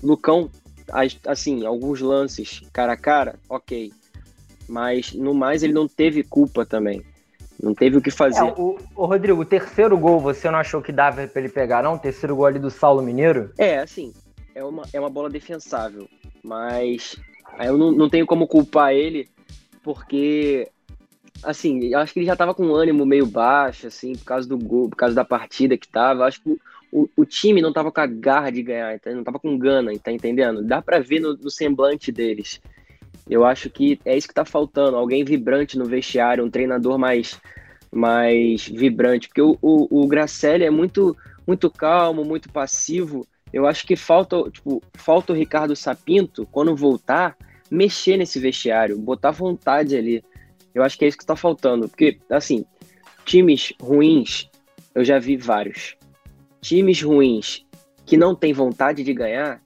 [0.00, 0.48] Lucão,
[1.26, 3.90] assim, alguns lances cara a cara, ok
[4.68, 7.02] mas no mais ele não teve culpa também.
[7.62, 8.40] Não teve o que fazer.
[8.40, 11.82] É, o, o, Rodrigo, o terceiro gol você não achou que dava para ele pegar,
[11.82, 11.94] não?
[11.94, 13.52] O terceiro gol ali do Saulo Mineiro?
[13.56, 14.12] É, assim,
[14.54, 16.08] é uma, é uma bola defensável,
[16.42, 17.16] mas
[17.60, 19.28] eu não, não tenho como culpar ele,
[19.82, 20.68] porque,
[21.42, 24.48] assim, eu acho que ele já tava com um ânimo meio baixo, assim, por causa
[24.48, 26.20] do gol, por causa da partida que tava.
[26.20, 26.58] Eu acho que
[26.90, 29.92] o, o time não tava com a garra de ganhar, então, não tava com gana,
[29.98, 30.62] tá entendendo?
[30.62, 32.60] Dá para ver no, no semblante deles.
[33.28, 37.40] Eu acho que é isso que está faltando, alguém vibrante no vestiário, um treinador mais,
[37.92, 43.26] mais vibrante, porque o, o, o Gracelli é muito, muito calmo, muito passivo.
[43.52, 47.36] Eu acho que falta, tipo, falta o Ricardo Sapinto, quando voltar,
[47.70, 50.22] mexer nesse vestiário, botar vontade ali.
[50.74, 52.64] Eu acho que é isso que está faltando, porque, assim,
[53.24, 54.50] times ruins,
[54.94, 55.96] eu já vi vários.
[56.60, 57.64] Times ruins
[58.04, 59.62] que não têm vontade de ganhar,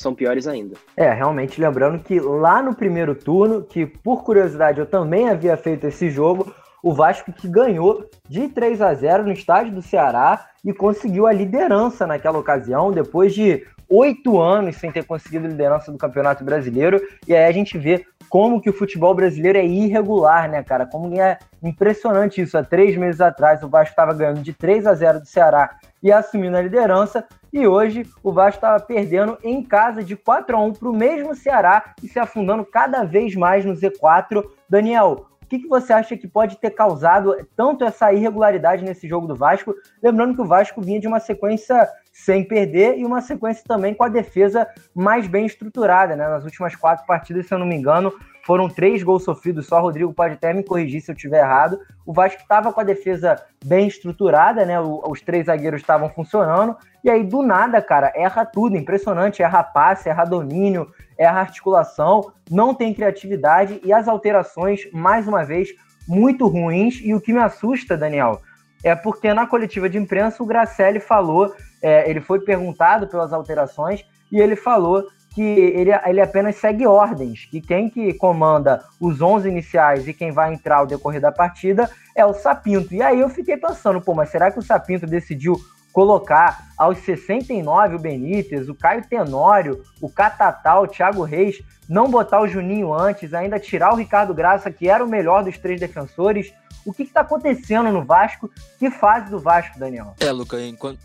[0.00, 0.76] são piores ainda.
[0.96, 5.86] É, realmente lembrando que lá no primeiro turno, que por curiosidade eu também havia feito
[5.86, 10.72] esse jogo, O Vasco que ganhou de 3 a 0 no estádio do Ceará e
[10.72, 16.44] conseguiu a liderança naquela ocasião, depois de oito anos sem ter conseguido liderança do Campeonato
[16.44, 17.00] Brasileiro.
[17.26, 20.86] E aí a gente vê como que o futebol brasileiro é irregular, né, cara?
[20.86, 22.56] Como é impressionante isso.
[22.56, 26.12] Há três meses atrás, o Vasco estava ganhando de 3 a 0 do Ceará e
[26.12, 27.24] assumindo a liderança.
[27.52, 31.34] E hoje o Vasco estava perdendo em casa de 4 a 1 para o mesmo
[31.34, 34.44] Ceará e se afundando cada vez mais no Z4.
[34.68, 39.28] Daniel, o que, que, você acha que pode ter causado tanto essa irregularidade nesse jogo
[39.28, 39.72] do Vasco?
[40.02, 44.02] Lembrando que o Vasco vinha de uma sequência sem perder e uma sequência também com
[44.02, 46.28] a defesa mais bem estruturada, né?
[46.28, 48.12] Nas últimas quatro partidas, se eu não me engano,
[48.46, 51.80] foram três gols sofridos, só o Rodrigo pode até me corrigir se eu estiver errado.
[52.06, 54.80] O Vasco estava com a defesa bem estruturada, né?
[54.80, 60.08] os três zagueiros estavam funcionando, e aí do nada, cara, erra tudo, impressionante, erra passe,
[60.08, 60.86] erra domínio,
[61.18, 65.70] erra articulação, não tem criatividade e as alterações, mais uma vez,
[66.06, 67.00] muito ruins.
[67.02, 68.40] E o que me assusta, Daniel,
[68.84, 74.04] é porque na coletiva de imprensa o Gracelli falou, é, ele foi perguntado pelas alterações
[74.30, 75.04] e ele falou
[75.36, 80.32] que ele, ele apenas segue ordens, que quem que comanda os 11 iniciais e quem
[80.32, 82.94] vai entrar ao decorrer da partida é o Sapinto.
[82.94, 85.54] E aí eu fiquei pensando, pô, mas será que o Sapinto decidiu
[85.92, 92.40] colocar aos 69 o Benítez, o Caio Tenório, o Catatal, o Thiago Reis, não botar
[92.40, 96.50] o Juninho antes, ainda tirar o Ricardo Graça, que era o melhor dos três defensores.
[96.86, 98.48] O que está acontecendo no Vasco?
[98.78, 100.14] Que fase do Vasco, Daniel?
[100.20, 100.56] É, Luca,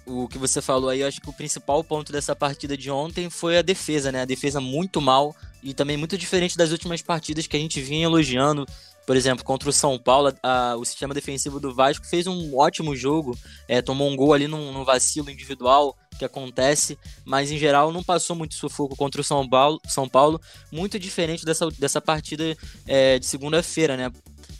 [0.05, 3.29] o que você falou aí, eu acho que o principal ponto dessa partida de ontem
[3.29, 4.21] foi a defesa, né?
[4.21, 8.05] A defesa muito mal e também muito diferente das últimas partidas que a gente vinha
[8.05, 8.65] elogiando
[9.05, 12.95] por exemplo, contra o São Paulo, a, o sistema defensivo do Vasco fez um ótimo
[12.95, 17.91] jogo, é, tomou um gol ali num, num, vacilo individual que acontece, mas em geral
[17.91, 20.39] não passou muito sufoco contra o São Paulo, São Paulo
[20.71, 22.55] muito diferente dessa, dessa partida
[22.87, 24.11] é, de segunda-feira, né?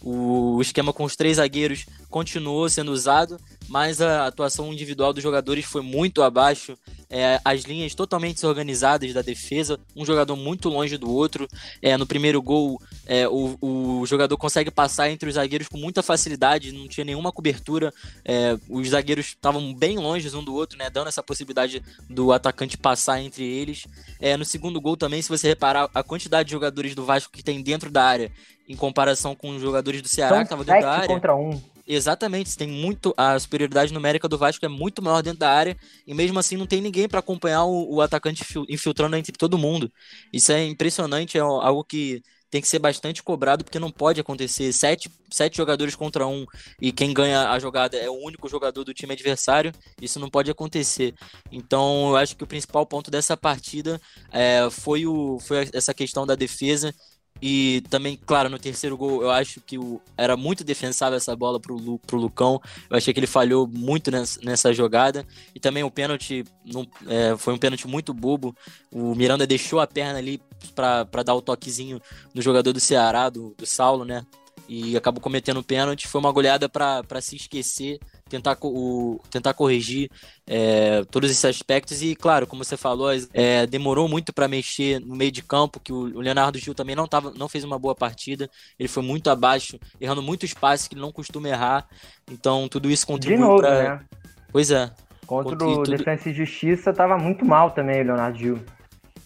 [0.03, 3.39] O esquema com os três zagueiros continuou sendo usado,
[3.71, 6.77] mas a atuação individual dos jogadores foi muito abaixo.
[7.09, 11.47] É, as linhas totalmente desorganizadas da defesa, um jogador muito longe do outro.
[11.81, 16.03] É, no primeiro gol, é, o, o, jogador consegue passar entre os zagueiros com muita
[16.03, 17.93] facilidade, não tinha nenhuma cobertura.
[18.25, 22.77] É, os zagueiros estavam bem longe um do outro, né, dando essa possibilidade do atacante
[22.77, 23.87] passar entre eles.
[24.19, 27.41] É, no segundo gol também, se você reparar a quantidade de jogadores do Vasco que
[27.41, 28.33] tem dentro da área
[28.67, 31.07] em comparação com os jogadores do Ceará São que estavam dentro da área.
[31.07, 31.61] contra um.
[31.93, 35.75] Exatamente, tem muito a superioridade numérica do Vasco é muito maior dentro da área
[36.07, 39.91] e mesmo assim não tem ninguém para acompanhar o, o, atacante infiltrando entre todo mundo.
[40.31, 44.71] Isso é impressionante, é algo que tem que ser bastante cobrado porque não pode acontecer
[44.71, 46.45] sete, sete jogadores contra um
[46.81, 49.73] e quem ganha a jogada é o único jogador do time adversário.
[50.01, 51.13] Isso não pode acontecer.
[51.51, 53.99] Então eu acho que o principal ponto dessa partida
[54.31, 56.93] é, foi, o, foi essa questão da defesa
[57.41, 61.59] e também, claro, no terceiro gol, eu acho que o, era muito defensável essa bola
[61.59, 62.61] pro, Lu, pro Lucão.
[62.87, 65.25] Eu achei que ele falhou muito nessa, nessa jogada.
[65.55, 68.55] E também o pênalti não, é, foi um pênalti muito bobo.
[68.91, 70.39] O Miranda deixou a perna ali
[70.75, 71.99] para dar o toquezinho
[72.33, 74.23] no jogador do Ceará, do, do Saulo, né?
[74.69, 76.07] E acabou cometendo pênalti.
[76.07, 77.99] Foi uma goleada para se esquecer
[78.31, 80.09] tentar, o, tentar corrigir
[80.47, 82.01] é, todos esses aspectos.
[82.01, 85.91] E, claro, como você falou, é, demorou muito para mexer no meio de campo, que
[85.91, 88.49] o, Leonardo Gil também não, tava, não fez uma boa partida.
[88.79, 91.85] Ele foi muito abaixo, errando muitos passes que ele não costuma errar.
[92.31, 93.97] Então, tudo isso contribuiu para.
[93.97, 94.05] Né?
[94.51, 94.89] Pois é.
[95.27, 95.97] Contra o tudo...
[95.97, 98.59] Defensa e Justiça, tava muito mal também o Leonardo Gil.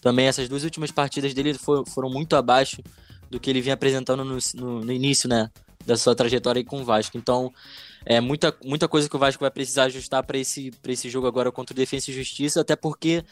[0.02, 2.82] Também essas duas últimas partidas dele foram, muito abaixo
[3.30, 5.50] do que ele vinha apresentando no, no, no início, né?
[5.86, 7.18] Da sua trajetória aí com o Vasco.
[7.18, 7.52] Então,
[8.06, 11.52] é muita, muita coisa que o Vasco vai precisar ajustar para esse, esse jogo agora
[11.52, 13.24] contra o Defensa e Justiça, até porque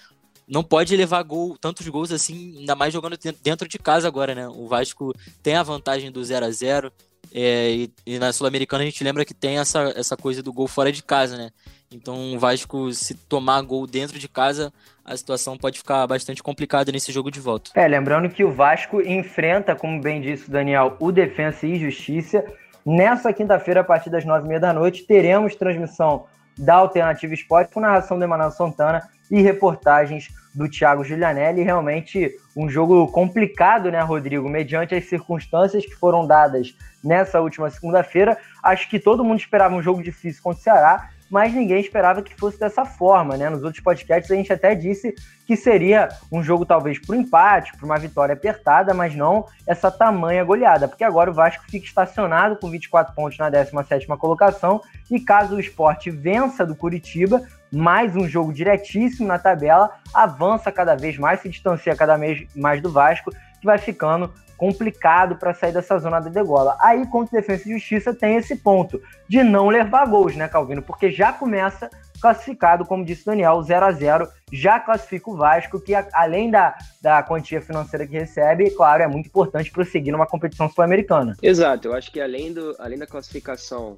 [0.48, 4.48] não pode levar gol, tantos gols assim, ainda mais jogando dentro de casa agora, né?
[4.48, 6.92] O Vasco tem a vantagem do 0 a 0
[7.34, 10.68] é, e, e, na Sul-Americana a gente lembra que tem essa, essa coisa do gol
[10.68, 11.52] fora de casa, né?
[11.92, 14.74] Então o Vasco, se tomar gol dentro de casa,
[15.06, 17.72] a situação pode ficar bastante complicada nesse jogo de volta.
[17.76, 22.44] É, lembrando que o Vasco enfrenta, como bem disse o Daniel, o Defensa e Justiça
[22.86, 26.26] Nessa quinta-feira, a partir das nove e meia da noite, teremos transmissão
[26.58, 31.64] da Alternativa Esporte com narração do Emanuel Santana e reportagens do Thiago Giulianelli.
[31.64, 34.50] Realmente um jogo complicado, né, Rodrigo?
[34.50, 38.38] Mediante as circunstâncias que foram dadas nessa última segunda-feira.
[38.62, 42.36] Acho que todo mundo esperava um jogo difícil contra o Ceará mas ninguém esperava que
[42.36, 43.50] fosse dessa forma, né?
[43.50, 45.16] Nos outros podcasts a gente até disse
[45.48, 50.44] que seria um jogo talvez para empate, para uma vitória apertada, mas não essa tamanha
[50.44, 55.56] goleada, porque agora o Vasco fica estacionado com 24 pontos na 17ª colocação e caso
[55.56, 57.42] o esporte vença do Curitiba,
[57.72, 62.80] mais um jogo diretíssimo na tabela, avança cada vez mais, se distancia cada vez mais
[62.80, 63.32] do Vasco
[63.64, 66.78] que vai ficando complicado para sair dessa zona da degola.
[66.80, 70.82] Aí, contra Defesa e Justiça, tem esse ponto de não levar gols, né, Calvino?
[70.82, 71.90] Porque já começa
[72.22, 77.24] classificado, como disse Daniel, 0 a 0 já classifica o Vasco, que além da, da
[77.24, 81.36] quantia financeira que recebe, claro, é muito importante prosseguir numa competição sul-americana.
[81.42, 83.98] Exato, eu acho que além, do, além da classificação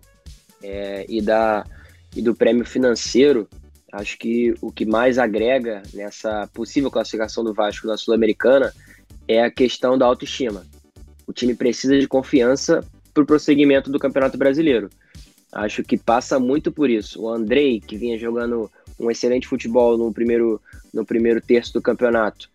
[0.64, 1.64] é, e, da,
[2.16, 3.48] e do prêmio financeiro,
[3.92, 8.74] acho que o que mais agrega nessa possível classificação do Vasco na Sul-Americana
[9.28, 10.66] é a questão da autoestima.
[11.28, 12.84] O time precisa de confiança
[13.14, 14.90] para o prosseguimento do Campeonato Brasileiro.
[15.52, 17.22] Acho que passa muito por isso.
[17.22, 20.62] O Andrei, que vinha jogando um excelente futebol no primeiro,
[20.94, 22.50] no primeiro terço do campeonato,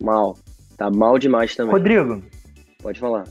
[0.00, 0.36] mal.
[0.76, 1.72] Tá mal demais também.
[1.72, 2.22] Rodrigo.
[2.82, 3.24] Pode falar.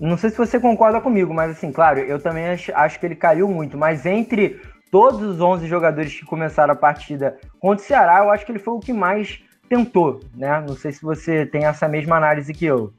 [0.00, 3.16] Não sei se você concorda comigo, mas assim, claro, eu também acho, acho que ele
[3.16, 3.78] caiu muito.
[3.78, 8.44] Mas entre todos os 11 jogadores que começaram a partida contra o Ceará, eu acho
[8.44, 10.64] que ele foi o que mais tentou, né?
[10.66, 12.92] Não sei se você tem essa mesma análise que eu.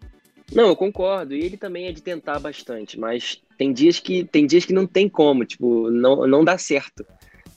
[0.54, 1.34] Não, eu concordo.
[1.34, 4.86] E ele também é de tentar bastante, mas tem dias que tem dias que não
[4.88, 7.06] tem como, tipo, não, não dá certo.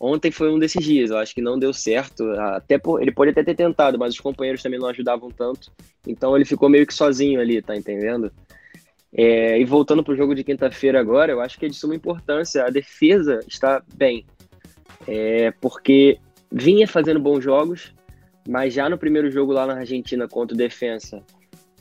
[0.02, 2.24] Ontem foi um desses dias, eu acho que não deu certo.
[2.30, 5.70] Até por, ele pode até ter tentado, mas os companheiros também não ajudavam tanto.
[6.06, 8.32] Então ele ficou meio que sozinho ali, tá entendendo?
[9.12, 11.94] É, e voltando para o jogo de quinta-feira agora, eu acho que é de suma
[11.94, 12.64] importância.
[12.64, 14.24] A defesa está bem,
[15.06, 16.18] é, porque
[16.50, 17.92] vinha fazendo bons jogos,
[18.48, 21.22] mas já no primeiro jogo lá na Argentina contra o Defensa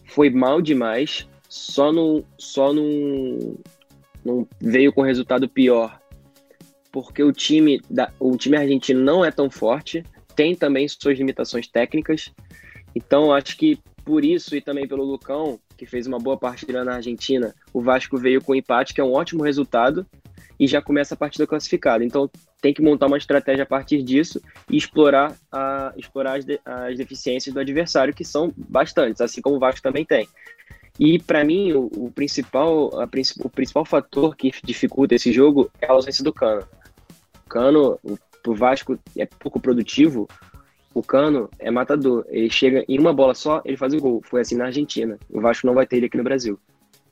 [0.06, 6.00] foi mal demais, só não, só não veio com resultado pior,
[6.92, 10.04] porque o time, da, o time argentino não é tão forte,
[10.36, 12.32] tem também suas limitações técnicas,
[12.96, 16.96] então acho que por isso e também pelo Lucão, que fez uma boa partida na
[16.96, 20.06] Argentina, o Vasco veio com empate, que é um ótimo resultado,
[20.60, 22.04] e já começa a partida classificada.
[22.04, 22.30] Então
[22.62, 26.98] tem que montar uma estratégia a partir disso e explorar, a, explorar as, de, as
[26.98, 30.28] deficiências do adversário, que são bastantes, assim como o Vasco também tem.
[31.00, 35.88] E para mim, o, o principal, a, o principal fator que dificulta esse jogo é
[35.88, 36.68] a ausência do Cano.
[37.46, 40.28] O Cano, o, o Vasco é pouco produtivo,
[40.94, 42.26] o Cano é matador.
[42.28, 44.22] Ele chega em uma bola só, ele faz o gol.
[44.26, 45.18] Foi assim na Argentina.
[45.30, 46.60] O Vasco não vai ter ele aqui no Brasil.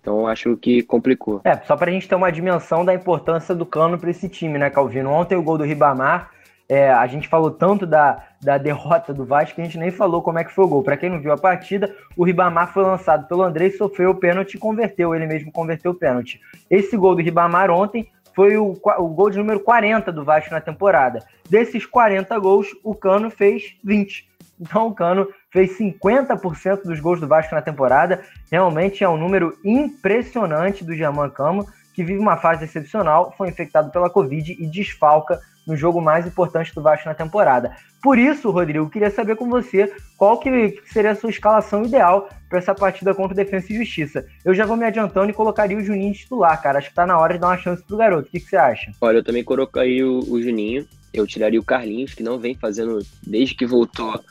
[0.07, 1.41] Então acho que complicou.
[1.43, 4.57] É, só para a gente ter uma dimensão da importância do Cano para esse time,
[4.57, 5.11] né, Calvino?
[5.11, 6.31] Ontem o gol do Ribamar,
[6.69, 10.21] é, a gente falou tanto da, da derrota do Vasco que a gente nem falou
[10.21, 10.81] como é que foi o gol.
[10.81, 14.53] Para quem não viu a partida, o Ribamar foi lançado pelo André, sofreu o pênalti
[14.53, 16.39] e converteu, ele mesmo converteu o pênalti.
[16.69, 20.61] Esse gol do Ribamar ontem foi o, o gol de número 40 do Vasco na
[20.61, 21.19] temporada.
[21.49, 24.25] Desses 40 gols, o Cano fez 20.
[24.61, 28.21] Então o Cano fez 50% dos gols do Vasco na temporada.
[28.51, 33.91] Realmente é um número impressionante do Germán Camo, que vive uma fase excepcional, foi infectado
[33.91, 37.75] pela Covid e desfalca no jogo mais importante do Vasco na temporada.
[38.01, 42.59] Por isso, Rodrigo, queria saber com você qual que seria a sua escalação ideal para
[42.59, 44.25] essa partida contra o Defensa e Justiça.
[44.45, 46.77] Eu já vou me adiantando e colocaria o Juninho titular, cara.
[46.77, 48.29] Acho que tá na hora de dar uma chance pro garoto.
[48.29, 48.91] O que, que você acha?
[49.01, 50.87] Olha, eu também colocaria o, o Juninho.
[51.13, 54.23] Eu tiraria o Carlinhos, que não vem fazendo, desde que voltou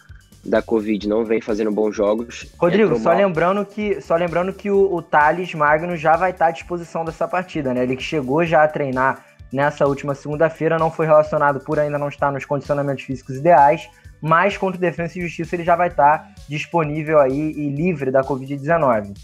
[0.46, 2.46] da Covid não vem fazendo bons jogos.
[2.58, 6.50] Rodrigo, só lembrando que, só lembrando que o, o Thales Magno já vai estar à
[6.50, 7.82] disposição dessa partida, né?
[7.82, 12.08] Ele que chegou já a treinar nessa última segunda-feira, não foi relacionado por ainda não
[12.08, 13.88] estar nos condicionamentos físicos ideais,
[14.20, 18.22] mas contra o Defesa e Justiça ele já vai estar disponível aí e livre da
[18.22, 19.14] Covid-19.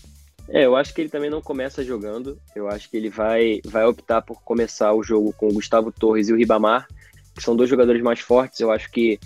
[0.49, 2.39] É, eu acho que ele também não começa jogando.
[2.55, 6.29] Eu acho que ele vai, vai optar por começar o jogo com o Gustavo Torres
[6.29, 6.87] e o Ribamar,
[7.35, 8.61] que são dois jogadores mais fortes.
[8.61, 9.19] Eu acho que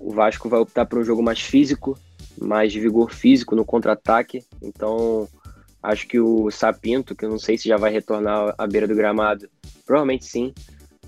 [0.00, 1.96] o Vasco vai optar por um jogo mais físico,
[2.40, 4.42] mais de vigor físico no contra-ataque.
[4.62, 5.28] Então,
[5.82, 8.94] acho que o Sapinto, que eu não sei se já vai retornar à beira do
[8.94, 9.48] gramado,
[9.84, 10.54] provavelmente sim,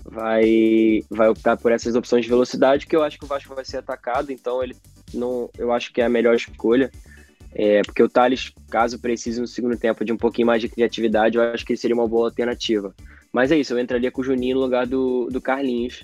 [0.05, 3.65] vai, vai optar por essas opções de velocidade, que eu acho que o Vasco vai
[3.65, 4.75] ser atacado, então ele
[5.11, 6.91] não, eu acho que é a melhor escolha.
[7.55, 11.37] É, porque o Thales, caso precise no segundo tempo de um pouquinho mais de criatividade,
[11.37, 12.95] eu acho que seria uma boa alternativa.
[13.31, 16.03] Mas é isso, eu entraria com o Juninho no lugar do, do Carlinhos,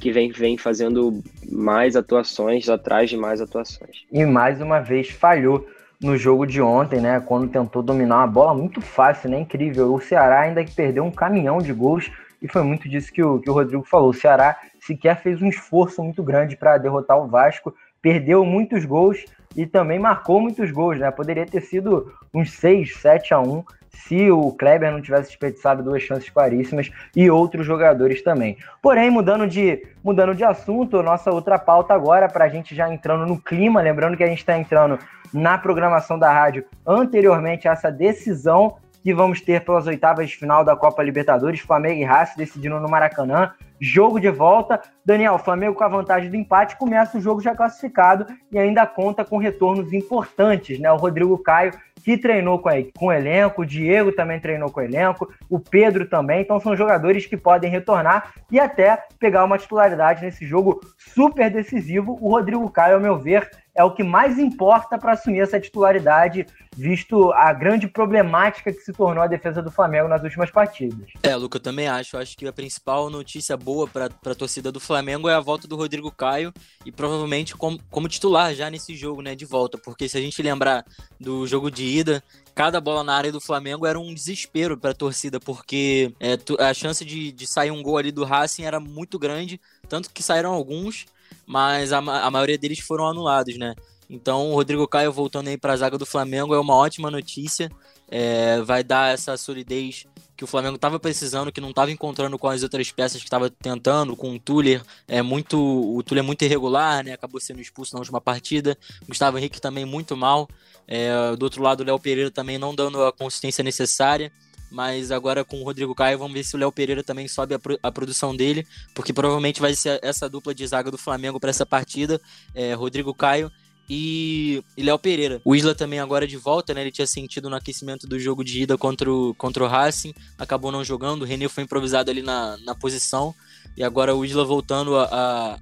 [0.00, 4.04] que vem, vem fazendo mais atuações atrás de mais atuações.
[4.10, 5.66] E mais uma vez falhou
[6.00, 7.20] no jogo de ontem, né?
[7.20, 9.40] Quando tentou dominar uma bola muito fácil, né?
[9.40, 9.92] Incrível.
[9.92, 12.10] O Ceará ainda perdeu um caminhão de gols
[12.40, 14.08] e foi muito disso que o, que o Rodrigo falou.
[14.08, 19.24] O Ceará sequer fez um esforço muito grande para derrotar o Vasco, perdeu muitos gols
[19.54, 21.10] e também marcou muitos gols, né?
[21.10, 23.62] Poderia ter sido uns 6, 7 a 1
[24.06, 28.56] se o Kleber não tivesse desperdiçado duas chances claríssimas e outros jogadores também.
[28.82, 33.26] Porém, mudando de, mudando de assunto, nossa outra pauta agora, para a gente já entrando
[33.26, 34.98] no clima, lembrando que a gente está entrando
[35.32, 40.64] na programação da rádio anteriormente a essa decisão que vamos ter pelas oitavas de final
[40.64, 43.52] da Copa Libertadores, Flamengo e Racing decidindo no Maracanã.
[43.80, 44.80] Jogo de volta.
[45.04, 49.24] Daniel, Flamengo com a vantagem do empate, começa o jogo já classificado e ainda conta
[49.24, 50.92] com retornos importantes, né?
[50.92, 51.72] O Rodrigo Caio,
[52.04, 55.58] que treinou com, a, com o elenco, o Diego também treinou com o elenco, o
[55.58, 60.80] Pedro também, então são jogadores que podem retornar e até pegar uma titularidade nesse jogo
[60.96, 62.18] super decisivo.
[62.20, 63.48] O Rodrigo Caio, ao meu ver,
[63.80, 68.92] é o que mais importa para assumir essa titularidade, visto a grande problemática que se
[68.92, 71.08] tornou a defesa do Flamengo nas últimas partidas.
[71.22, 72.16] É, Luca, eu também acho.
[72.16, 75.76] Acho que a principal notícia boa para a torcida do Flamengo é a volta do
[75.76, 76.52] Rodrigo Caio
[76.84, 79.78] e provavelmente como, como titular já nesse jogo, né, de volta.
[79.78, 80.84] Porque se a gente lembrar
[81.18, 82.22] do jogo de ida,
[82.54, 86.74] cada bola na área do Flamengo era um desespero para a torcida, porque é, a
[86.74, 90.52] chance de, de sair um gol ali do Racing era muito grande, tanto que saíram
[90.52, 91.06] alguns
[91.50, 93.74] mas a, a maioria deles foram anulados, né?
[94.08, 97.68] Então, o Rodrigo Caio voltando aí para a zaga do Flamengo é uma ótima notícia.
[98.08, 102.46] É, vai dar essa solidez que o Flamengo estava precisando, que não estava encontrando com
[102.46, 106.44] as outras peças que estava tentando, com o Tuller, é muito, o Tuller é muito
[106.44, 107.14] irregular, né?
[107.14, 108.78] Acabou sendo expulso na última partida.
[109.08, 110.48] Gustavo Henrique também muito mal.
[110.86, 114.30] É, do outro lado, o Léo Pereira também não dando a consistência necessária
[114.70, 117.58] mas agora com o Rodrigo Caio, vamos ver se o Léo Pereira também sobe a,
[117.58, 121.50] pro, a, produção dele, porque provavelmente vai ser essa dupla de zaga do Flamengo para
[121.50, 122.20] essa partida,
[122.54, 123.50] é, Rodrigo Caio
[123.88, 125.42] e, e Léo Pereira.
[125.44, 126.82] O Isla também agora de volta, né?
[126.82, 130.70] Ele tinha sentido no aquecimento do jogo de ida contra o, contra o Racing, acabou
[130.70, 133.34] não jogando, o René foi improvisado ali na, na posição,
[133.76, 135.58] e agora o Isla voltando à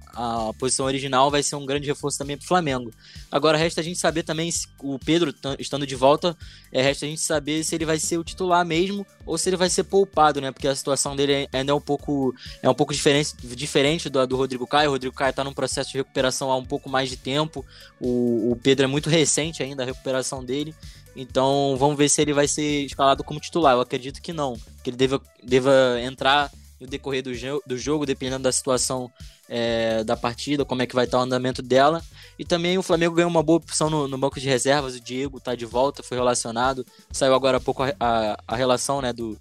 [0.57, 2.91] posição original vai ser um grande reforço também para o Flamengo.
[3.31, 6.35] Agora resta a gente saber também se o Pedro estando de volta,
[6.71, 9.55] é, resta a gente saber se ele vai ser o titular mesmo ou se ele
[9.55, 10.51] vai ser poupado, né?
[10.51, 14.35] Porque a situação dele ainda é um pouco é um pouco diferente, diferente do, do
[14.35, 14.89] Rodrigo Caio.
[14.89, 17.65] O Rodrigo Caio está num processo de recuperação há um pouco mais de tempo.
[18.01, 20.75] O, o Pedro é muito recente ainda a recuperação dele.
[21.15, 23.75] Então vamos ver se ele vai ser escalado como titular.
[23.75, 27.31] Eu acredito que não, que ele deva, deva entrar no decorrer do,
[27.65, 29.11] do jogo, dependendo da situação
[29.47, 32.01] é, da partida, como é que vai estar o andamento dela.
[32.37, 35.37] E também o Flamengo ganhou uma boa opção no, no banco de reservas, o Diego
[35.37, 39.37] está de volta, foi relacionado, saiu agora há pouco a, a, a relação né, do,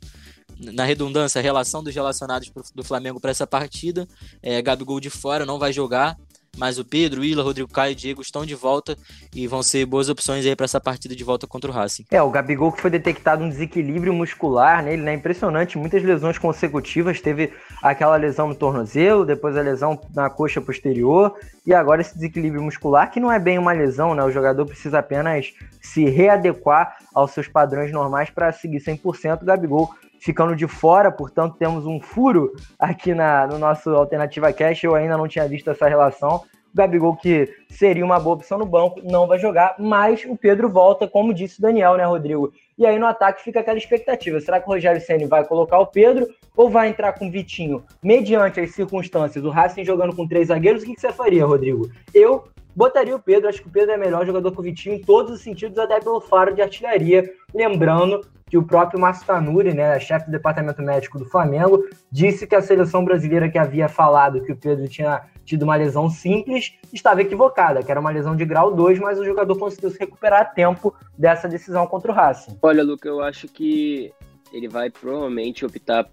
[0.58, 4.08] na redundância, a relação dos relacionados do Flamengo para essa partida.
[4.42, 6.16] É, Gabigol de fora, não vai jogar
[6.56, 8.96] mas o Pedro, Ila, Rodrigo Caio e Diego estão de volta
[9.34, 12.06] e vão ser boas opções aí para essa partida de volta contra o Racing.
[12.10, 15.14] É, o Gabigol que foi detectado um desequilíbrio muscular nele, né?
[15.14, 17.20] Impressionante, muitas lesões consecutivas.
[17.20, 21.34] Teve aquela lesão no tornozelo, depois a lesão na coxa posterior
[21.66, 24.24] e agora esse desequilíbrio muscular, que não é bem uma lesão, né?
[24.24, 29.42] O jogador precisa apenas se readequar aos seus padrões normais para seguir 100%.
[29.42, 34.84] O Gabigol ficando de fora, portanto temos um furo aqui na, no nosso Alternativa Cash,
[34.84, 36.42] eu ainda não tinha visto essa relação.
[36.72, 40.68] O Gabigol, que seria uma boa opção no banco, não vai jogar, mas o Pedro
[40.68, 42.52] volta, como disse o Daniel, né, Rodrigo?
[42.76, 45.86] E aí no ataque fica aquela expectativa: será que o Rogério Senni vai colocar o
[45.86, 47.82] Pedro ou vai entrar com o Vitinho?
[48.02, 51.90] Mediante as circunstâncias, o Racing jogando com três zagueiros, o que, que você faria, Rodrigo?
[52.14, 52.44] Eu
[52.76, 55.32] botaria o Pedro, acho que o Pedro é melhor jogador que o Vitinho em todos
[55.32, 57.28] os sentidos, até pelo faro de artilharia.
[57.52, 62.54] Lembrando que o próprio Márcio Tanuri, né, chefe do departamento médico do Flamengo, disse que
[62.54, 67.22] a seleção brasileira que havia falado que o Pedro tinha tido uma lesão simples estava
[67.22, 70.44] equivocada, que era uma lesão de grau 2, mas o jogador conseguiu se recuperar a
[70.44, 72.58] tempo dessa decisão contra o Racing.
[72.60, 74.12] Olha, Luca, eu acho que
[74.52, 76.06] ele vai provavelmente optar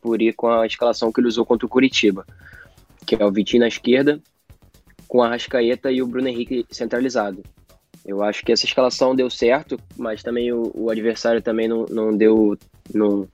[0.00, 2.26] por ir com a escalação que ele usou contra o Curitiba,
[3.06, 4.20] que é o Vitinho na esquerda,
[5.06, 7.42] com a Rascaeta e o Bruno Henrique centralizado.
[8.08, 12.16] Eu acho que essa escalação deu certo, mas também o, o adversário também não, não
[12.16, 12.56] deu.
[12.94, 13.28] Não,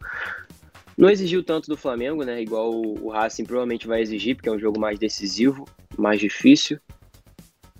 [0.98, 2.42] não exigiu tanto do Flamengo, né?
[2.42, 5.64] Igual o, o Racing provavelmente vai exigir, porque é um jogo mais decisivo,
[5.96, 6.80] mais difícil.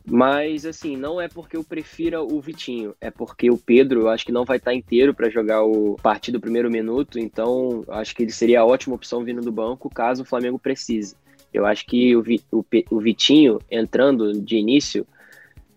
[0.07, 4.25] Mas, assim, não é porque eu prefira o Vitinho, é porque o Pedro eu acho
[4.25, 8.23] que não vai estar inteiro para jogar o partido do primeiro minuto, então acho que
[8.23, 11.17] ele seria a ótima opção vindo do banco caso o Flamengo precise.
[11.53, 15.07] Eu acho que o, o, o Vitinho entrando de início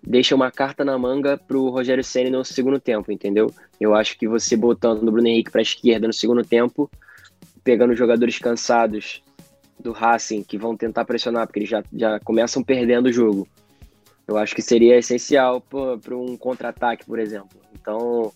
[0.08, 3.52] deixa uma carta na manga pro Rogério Ceni no segundo tempo, entendeu?
[3.80, 6.90] Eu acho que você botando o Bruno Henrique para esquerda no segundo tempo,
[7.62, 9.22] pegando jogadores cansados
[9.78, 13.46] do Racing que vão tentar pressionar, porque eles já, já começam perdendo o jogo.
[14.26, 17.60] Eu acho que seria essencial para um contra-ataque, por exemplo.
[17.80, 18.32] Então,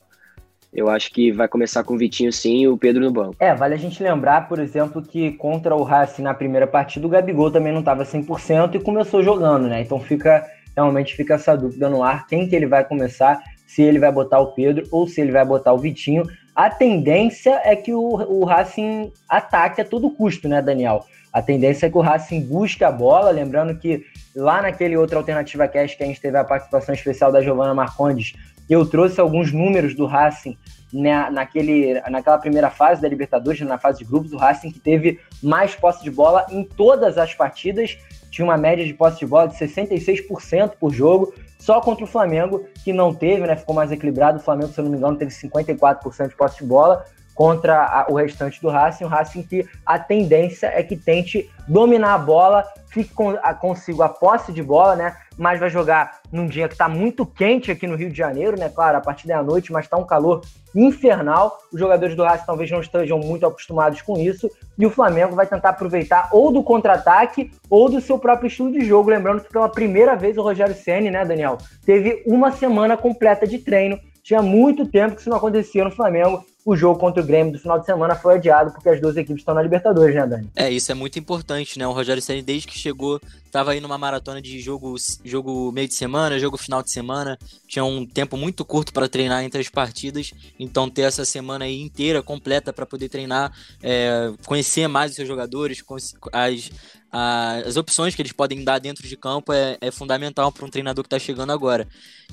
[0.73, 3.35] eu acho que vai começar com o Vitinho sim e o Pedro no banco.
[3.39, 7.09] É, vale a gente lembrar, por exemplo, que contra o Racing na primeira partida, o
[7.09, 9.81] Gabigol também não estava 100% e começou jogando, né?
[9.81, 13.99] Então fica realmente fica essa dúvida no ar, quem que ele vai começar, se ele
[13.99, 16.23] vai botar o Pedro ou se ele vai botar o Vitinho.
[16.55, 21.05] A tendência é que o, o Racing ataque a todo custo, né, Daniel?
[21.31, 24.03] A tendência é que o Racing busque a bola, lembrando que
[24.35, 28.33] lá naquele outro Alternativa Cast que a gente teve a participação especial da Giovana Marcondes,
[28.69, 30.57] Eu trouxe alguns números do Racing
[30.93, 35.19] né, naquele, naquela primeira fase da Libertadores, na fase de grupos, o Racing que teve
[35.41, 37.97] mais posse de bola em todas as partidas,
[38.31, 42.65] tinha uma média de posse de bola de 66% por jogo, só contra o Flamengo,
[42.83, 44.39] que não teve, né, ficou mais equilibrado.
[44.39, 47.05] O Flamengo, se eu não me engano, teve 54% de posse de bola
[47.41, 49.03] contra a, o restante do Racing.
[49.03, 54.03] O Racing que a tendência é que tente dominar a bola, fique com, a, consigo
[54.03, 55.17] a posse de bola, né?
[55.39, 58.69] Mas vai jogar num dia que está muito quente aqui no Rio de Janeiro, né?
[58.69, 60.41] Claro, a partir da noite, mas está um calor
[60.75, 61.57] infernal.
[61.73, 64.47] Os jogadores do Racing talvez não estejam muito acostumados com isso.
[64.77, 68.85] E o Flamengo vai tentar aproveitar ou do contra-ataque ou do seu próprio estilo de
[68.85, 69.09] jogo.
[69.09, 73.57] Lembrando que pela primeira vez o Rogério Ceni, né, Daniel, teve uma semana completa de
[73.57, 73.99] treino.
[74.21, 77.59] Tinha muito tempo que isso não acontecia no Flamengo o jogo contra o Grêmio do
[77.59, 80.49] final de semana foi adiado porque as duas equipes estão na Libertadores, né, Dani?
[80.55, 81.87] É, isso é muito importante, né?
[81.87, 85.95] O Rogério Ceni desde que chegou, estava aí numa maratona de jogo, jogo meio de
[85.95, 87.37] semana, jogo final de semana,
[87.67, 91.81] tinha um tempo muito curto para treinar entre as partidas, então ter essa semana aí
[91.81, 93.51] inteira completa para poder treinar,
[93.81, 95.83] é, conhecer mais os seus jogadores,
[96.31, 96.69] as,
[97.11, 101.03] as opções que eles podem dar dentro de campo é, é fundamental para um treinador
[101.03, 101.87] que está chegando agora.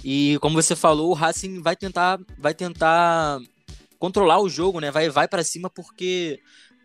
[0.05, 3.41] E como você falou, o Racing vai tentar, vai tentar
[3.99, 4.91] controlar o jogo, né?
[4.91, 6.41] Vai, vai para cima porque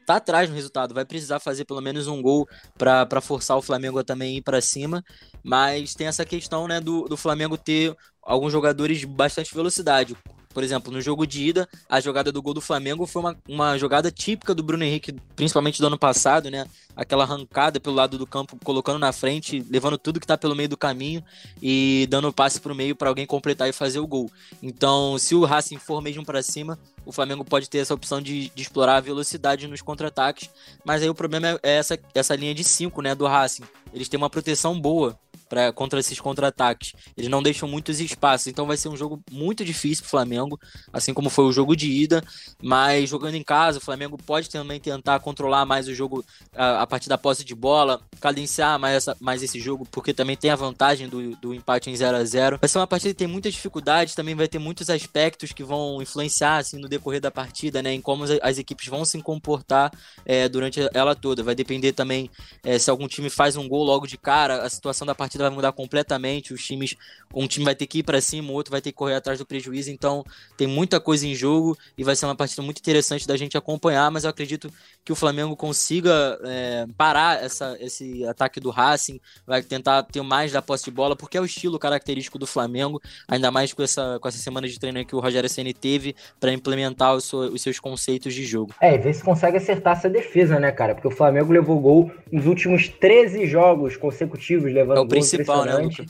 [0.06, 2.48] tá atrás no resultado, vai precisar fazer pelo menos um gol
[2.78, 5.04] para forçar o Flamengo a também ir para cima,
[5.44, 10.16] mas tem essa questão, né, do, do Flamengo ter alguns jogadores de bastante velocidade.
[10.54, 13.78] Por exemplo, no jogo de ida, a jogada do gol do Flamengo foi uma, uma
[13.78, 16.66] jogada típica do Bruno Henrique, principalmente do ano passado, né?
[16.96, 20.70] Aquela arrancada pelo lado do campo, colocando na frente, levando tudo que tá pelo meio
[20.70, 21.24] do caminho
[21.62, 24.30] e dando o passe pro meio para alguém completar e fazer o gol.
[24.62, 28.50] Então, se o Racing for mesmo para cima, o Flamengo pode ter essa opção de,
[28.54, 30.50] de explorar a velocidade nos contra-ataques,
[30.86, 33.64] mas aí o problema é essa, essa linha de 5, né, do Racing.
[33.92, 35.18] Eles têm uma proteção boa
[35.54, 36.94] pra, contra esses contra-ataques.
[37.16, 40.60] Eles não deixam muitos espaços, então vai ser um jogo muito difícil pro Flamengo,
[40.92, 42.24] assim como foi o jogo de ida,
[42.62, 46.26] mas jogando em casa, o Flamengo pode também tentar controlar mais o jogo
[46.56, 50.36] a, a partir da posse de bola, cadenciar mais, essa, mais esse jogo, porque também
[50.36, 53.20] tem a vantagem do, do empate em 0 a 0 Vai ser uma partida que
[53.20, 57.30] tem muitas dificuldades, também vai ter muitos aspectos que vão influenciar assim, no decorrer da
[57.30, 59.92] partida, né, em como as, as equipes vão se comportar
[60.26, 61.44] é, durante ela toda.
[61.44, 62.30] Vai depender também
[62.64, 65.52] é, se algum time faz um gol logo de cara, a situação da partida vai
[65.52, 66.54] mudar completamente.
[66.54, 66.96] Os times,
[67.34, 69.40] um time vai ter que ir para cima, o outro vai ter que correr atrás
[69.40, 69.90] do prejuízo.
[69.90, 70.24] Então,
[70.56, 74.12] tem muita coisa em jogo e vai ser uma partida muito interessante da gente acompanhar.
[74.12, 74.72] Mas eu acredito
[75.04, 80.52] que o Flamengo consiga é, parar essa, esse ataque do Racing, vai tentar ter mais
[80.52, 84.20] da posse de bola, porque é o estilo característico do Flamengo, ainda mais com essa,
[84.22, 87.80] com essa semana de treino que o Rogério Ceni teve para implementar os, os seus
[87.80, 88.74] conceitos de jogo.
[88.80, 90.94] É, ver se consegue acertar essa defesa, né, cara?
[90.94, 95.76] Porque o Flamengo levou gol nos últimos 13 jogos consecutivos, levando é o principal, né,
[95.76, 96.06] Luca?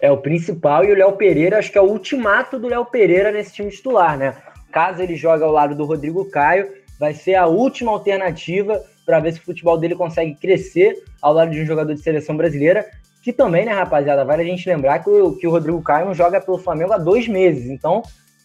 [0.00, 3.32] É o principal e o Léo Pereira, acho que é o ultimato do Léo Pereira
[3.32, 4.34] nesse time titular, né?
[4.70, 6.68] Caso ele jogue ao lado do Rodrigo Caio,
[6.98, 11.50] vai ser a última alternativa para ver se o futebol dele consegue crescer ao lado
[11.50, 12.84] de um jogador de seleção brasileira.
[13.22, 16.14] Que também, né, rapaziada, vale a gente lembrar que o, que o Rodrigo Caio não
[16.14, 17.66] joga pelo Flamengo há dois meses.
[17.66, 18.02] Então,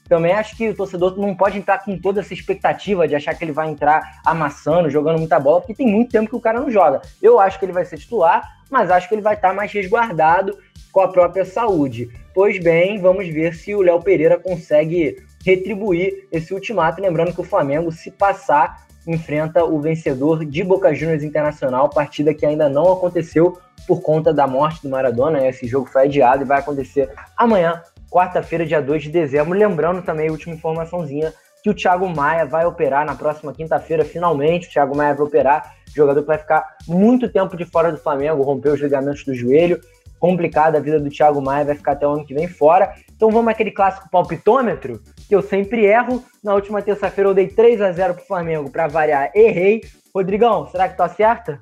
[0.07, 3.43] também acho que o torcedor não pode entrar com toda essa expectativa de achar que
[3.43, 6.69] ele vai entrar amassando, jogando muita bola, porque tem muito tempo que o cara não
[6.69, 7.01] joga.
[7.21, 10.57] Eu acho que ele vai ser titular, mas acho que ele vai estar mais resguardado
[10.91, 12.09] com a própria saúde.
[12.33, 17.01] Pois bem, vamos ver se o Léo Pereira consegue retribuir esse ultimato.
[17.01, 22.45] Lembrando que o Flamengo, se passar, enfrenta o vencedor de Boca Juniors Internacional, partida que
[22.45, 25.45] ainda não aconteceu por conta da morte do Maradona.
[25.47, 27.81] Esse jogo foi adiado e vai acontecer amanhã,
[28.13, 29.57] quarta-feira, dia 2 de dezembro.
[29.57, 31.33] Lembrando também, última informaçãozinha,
[31.63, 34.67] que o Thiago Maia vai operar na próxima quinta-feira, finalmente.
[34.67, 38.43] O Thiago Maia vai operar, jogador que vai ficar muito tempo de fora do Flamengo,
[38.43, 39.81] rompeu os ligamentos do joelho.
[40.19, 42.93] Complicada a vida do Thiago Maia, vai ficar até o ano que vem fora.
[43.15, 46.23] Então vamos aquele clássico palpitômetro, que eu sempre erro.
[46.43, 49.81] Na última terça-feira eu dei 3 a 0 pro Flamengo, para variar, errei.
[50.13, 51.59] Rodrigão, será que tu acerta?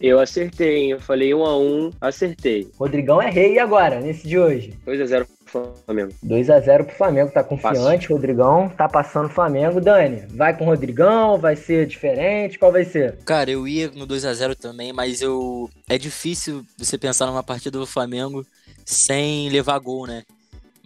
[0.00, 0.90] Eu acertei, hein?
[0.90, 2.68] Eu falei 1 a 1 acertei.
[2.76, 4.74] Rodrigão errei e agora, nesse de hoje?
[4.84, 6.12] 2 a 0 pro Flamengo.
[6.22, 8.12] 2 a 0 pro Flamengo, tá confiante, Passo.
[8.12, 9.80] Rodrigão, tá passando o Flamengo.
[9.80, 13.18] Dani, vai com o Rodrigão, vai ser diferente, qual vai ser?
[13.24, 17.42] Cara, eu ia no 2 a 0 também, mas eu é difícil você pensar numa
[17.42, 18.44] partida do Flamengo
[18.84, 20.24] sem levar gol, né?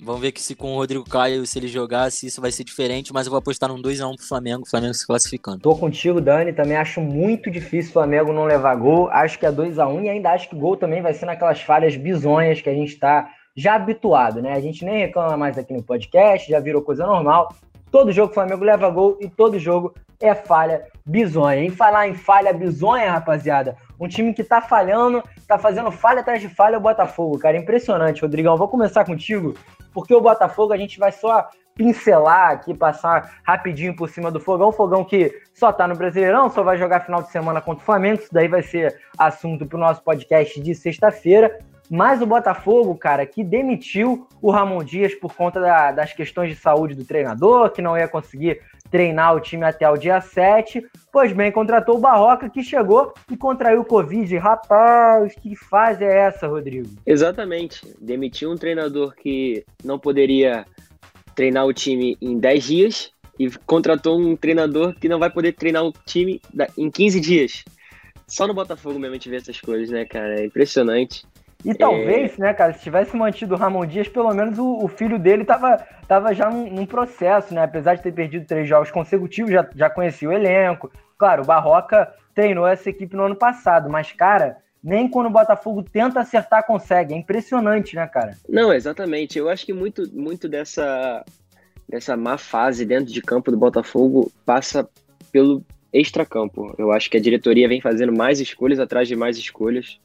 [0.01, 2.63] Vamos ver que se com o Rodrigo Caio, se ele jogar, se isso vai ser
[2.63, 5.59] diferente, mas eu vou apostar num 2x1 pro Flamengo, o Flamengo se classificando.
[5.59, 9.51] Tô contigo, Dani, também acho muito difícil o Flamengo não levar gol, acho que é
[9.51, 12.97] 2x1 e ainda acho que gol também vai ser naquelas falhas bizonhas que a gente
[12.97, 14.53] tá já habituado, né?
[14.53, 17.53] A gente nem reclama mais aqui no podcast, já virou coisa normal.
[17.91, 21.65] Todo jogo o Flamengo leva gol e todo jogo é falha bizonha.
[21.65, 26.41] Em falar em falha bizonha, rapaziada, Um time que tá falhando, tá fazendo falha atrás
[26.41, 27.57] de falha, é o Botafogo, cara.
[27.57, 28.57] Impressionante, Rodrigão.
[28.57, 29.55] Vou começar contigo,
[29.93, 34.73] porque o Botafogo a gente vai só pincelar aqui, passar rapidinho por cima do Fogão.
[34.73, 38.21] Fogão que só tá no Brasileirão, só vai jogar final de semana contra o Flamengo.
[38.21, 41.59] Isso daí vai ser assunto pro nosso podcast de sexta-feira.
[41.91, 46.57] Mas o Botafogo, cara, que demitiu o Ramon Dias por conta da, das questões de
[46.57, 50.84] saúde do treinador, que não ia conseguir treinar o time até o dia 7.
[51.12, 54.36] Pois bem, contratou o Barroca, que chegou e contraiu o Covid.
[54.36, 56.89] Rapaz, que fase é essa, Rodrigo?
[57.07, 57.80] Exatamente.
[58.01, 60.66] Demitiu um treinador que não poderia
[61.34, 65.84] treinar o time em 10 dias e contratou um treinador que não vai poder treinar
[65.84, 66.41] o time
[66.76, 67.64] em 15 dias.
[68.26, 70.41] Só no Botafogo mesmo a gente vê essas coisas, né, cara?
[70.41, 71.24] É impressionante.
[71.65, 72.43] E talvez, é...
[72.43, 75.85] né, cara, se tivesse mantido o Ramon Dias, pelo menos o, o filho dele tava,
[76.07, 77.65] tava já num, num, processo, né?
[77.65, 80.91] Apesar de ter perdido três jogos consecutivos, já, já conhecia o elenco.
[81.17, 85.83] Claro, o Barroca treinou essa equipe no ano passado, mas, cara, nem quando o Botafogo
[85.83, 87.13] tenta acertar consegue.
[87.13, 88.37] É impressionante, né, cara?
[88.49, 89.37] Não, exatamente.
[89.37, 91.25] Eu acho que muito, muito dessa,
[91.89, 94.89] dessa má fase dentro de campo do Botafogo passa
[95.33, 96.75] pelo extracampo.
[96.79, 99.99] Eu acho que a diretoria vem fazendo mais escolhas atrás de mais escolhas.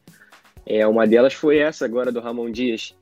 [0.66, 2.96] É, uma delas foi essa agora do Ramon Dias,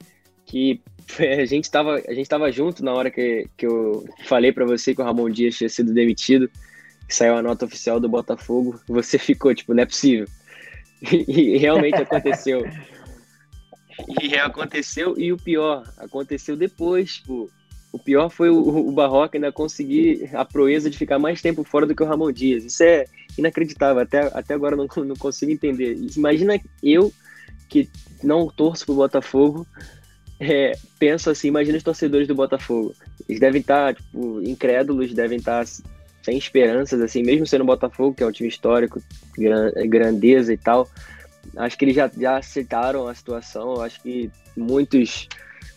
[0.46, 0.82] que
[1.20, 5.02] a gente estava a gente junto na hora que, que eu falei para você que
[5.02, 6.50] o Ramon Dias tinha sido demitido,
[7.08, 10.28] que saiu a nota oficial do Botafogo, você ficou tipo, não é possível.
[11.12, 12.64] E, e realmente aconteceu.
[14.22, 17.50] e aconteceu, e o pior, aconteceu depois, tipo,
[17.92, 21.86] o pior foi o, o Barroca ainda conseguir a proeza de ficar mais tempo fora
[21.86, 22.64] do que o Ramon Dias.
[22.64, 23.06] Isso é
[23.38, 25.98] inacreditável, até, até agora não, não consigo entender.
[26.16, 27.12] Imagina eu
[27.72, 27.90] que
[28.22, 29.66] não torço pro Botafogo,
[30.38, 32.94] é, penso assim, imagina os torcedores do Botafogo.
[33.30, 35.72] Eles devem estar, tá, tipo, incrédulos, devem estar tá
[36.22, 39.02] sem esperanças, assim, mesmo sendo o Botafogo, que é um time histórico,
[39.88, 40.88] grandeza e tal.
[41.56, 45.30] Acho que eles já, já aceitaram a situação, acho que muitos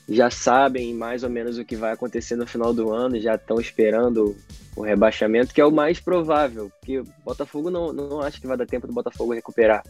[0.08, 3.60] já sabem mais ou menos o que vai acontecer no final do ano, já estão
[3.60, 4.36] esperando
[4.76, 8.56] o rebaixamento, que é o mais provável, porque o Botafogo não, não acho que vai
[8.56, 9.82] dar tempo do Botafogo recuperar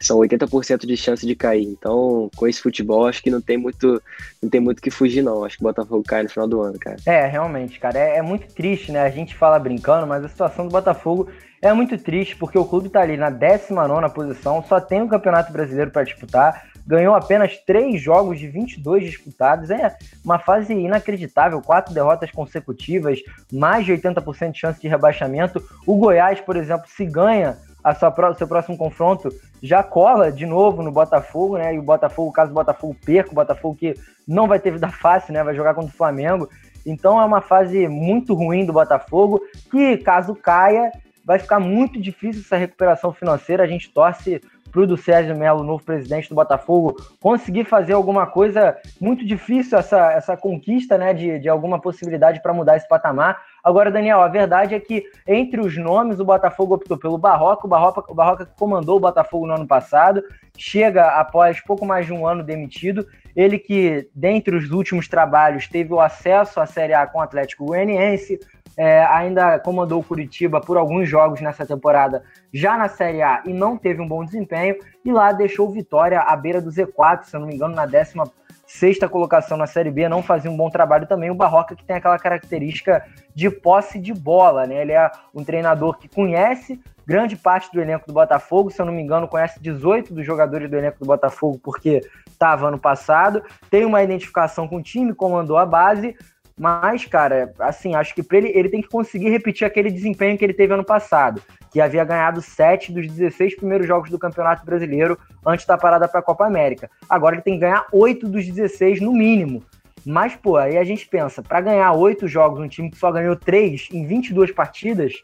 [0.00, 1.64] são 80% de chance de cair.
[1.64, 4.02] Então, com esse futebol, acho que não tem muito
[4.42, 5.44] não tem muito que fugir, não.
[5.44, 6.96] Acho que o Botafogo cai no final do ano, cara.
[7.04, 7.98] É, realmente, cara.
[7.98, 9.02] É, é, muito triste, né?
[9.02, 11.28] A gente fala brincando, mas a situação do Botafogo
[11.60, 15.52] é muito triste, porque o clube tá ali na 19 posição, só tem o Campeonato
[15.52, 19.70] Brasileiro para disputar, ganhou apenas três jogos de 22 disputados.
[19.70, 19.94] É
[20.24, 23.20] uma fase inacreditável, quatro derrotas consecutivas,
[23.52, 25.62] mais de 80% de chance de rebaixamento.
[25.86, 29.28] O Goiás, por exemplo, se ganha a sua, seu próximo confronto
[29.62, 31.74] já cola de novo no Botafogo, né?
[31.74, 33.94] E o Botafogo, caso o Botafogo perca, o Botafogo que
[34.26, 35.42] não vai ter vida fácil, né?
[35.42, 36.48] Vai jogar contra o Flamengo.
[36.84, 40.90] Então é uma fase muito ruim do Botafogo, que caso caia,
[41.24, 43.62] vai ficar muito difícil essa recuperação financeira.
[43.62, 48.26] A gente torce para o do Sérgio Melo, novo presidente do Botafogo, conseguir fazer alguma
[48.26, 53.42] coisa muito difícil, essa, essa conquista né, de, de alguma possibilidade para mudar esse patamar.
[53.62, 57.68] Agora, Daniel, a verdade é que entre os nomes, o Botafogo optou pelo Barroca, o
[57.68, 60.22] Barroca, o Barroca comandou o Botafogo no ano passado,
[60.56, 63.06] chega após pouco mais de um ano demitido.
[63.36, 67.66] Ele que, dentre os últimos trabalhos, teve o acesso à Série A com o Atlético
[67.66, 68.40] Goianiense,
[68.76, 73.52] é, ainda comandou o Curitiba por alguns jogos nessa temporada, já na Série A, e
[73.52, 77.40] não teve um bom desempenho, e lá deixou Vitória à beira do Z4, se eu
[77.40, 78.24] não me engano, na décima
[78.70, 81.28] sexta colocação na Série B, não fazia um bom trabalho também.
[81.28, 83.04] O Barroca que tem aquela característica
[83.34, 84.80] de posse de bola, né?
[84.80, 88.92] Ele é um treinador que conhece grande parte do elenco do Botafogo, se eu não
[88.92, 92.00] me engano, conhece 18 dos jogadores do elenco do Botafogo porque
[92.30, 96.16] estava ano passado, tem uma identificação com o time, comandou a base,
[96.60, 100.52] mas, cara, assim, acho que ele, ele tem que conseguir repetir aquele desempenho que ele
[100.52, 101.40] teve ano passado,
[101.72, 106.20] que havia ganhado 7 dos 16 primeiros jogos do Campeonato Brasileiro antes da parada para
[106.20, 106.90] a Copa América.
[107.08, 109.64] Agora ele tem que ganhar 8 dos 16 no mínimo.
[110.04, 113.36] Mas, pô, aí a gente pensa, para ganhar 8 jogos, um time que só ganhou
[113.36, 115.14] 3 em 22 partidas,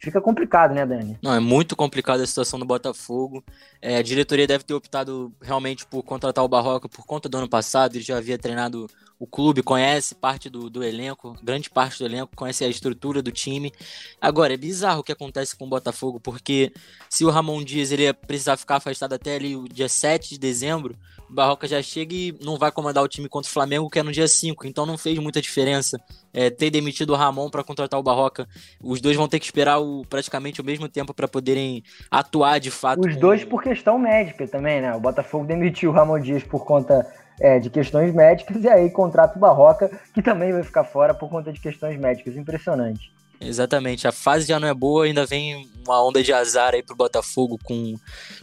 [0.00, 1.18] fica complicado, né, Dani?
[1.22, 3.44] Não, é muito complicada a situação do Botafogo.
[3.80, 7.48] É, a diretoria deve ter optado realmente por contratar o Barroca por conta do ano
[7.48, 8.86] passado, ele já havia treinado
[9.18, 13.32] o clube, conhece parte do, do elenco, grande parte do elenco, conhece a estrutura do
[13.32, 13.72] time.
[14.20, 16.72] Agora, é bizarro o que acontece com o Botafogo, porque
[17.08, 20.38] se o Ramon Dias ele ia precisar ficar afastado até ali o dia 7 de
[20.38, 20.96] dezembro,
[21.28, 24.12] Barroca já chega e não vai comandar o time contra o Flamengo, que é no
[24.12, 25.98] dia 5, então não fez muita diferença
[26.32, 28.46] é, ter demitido o Ramon para contratar o Barroca.
[28.82, 32.70] Os dois vão ter que esperar o, praticamente o mesmo tempo para poderem atuar de
[32.70, 33.00] fato.
[33.06, 33.20] Os com...
[33.20, 34.94] dois por questão médica também, né?
[34.94, 37.06] O Botafogo demitiu o Ramon Dias por conta
[37.40, 41.28] é, de questões médicas, e aí contrata o Barroca, que também vai ficar fora por
[41.28, 42.36] conta de questões médicas.
[42.36, 43.15] Impressionante.
[43.40, 46.96] Exatamente, a fase já não é boa, ainda vem uma onda de azar aí pro
[46.96, 47.94] Botafogo, com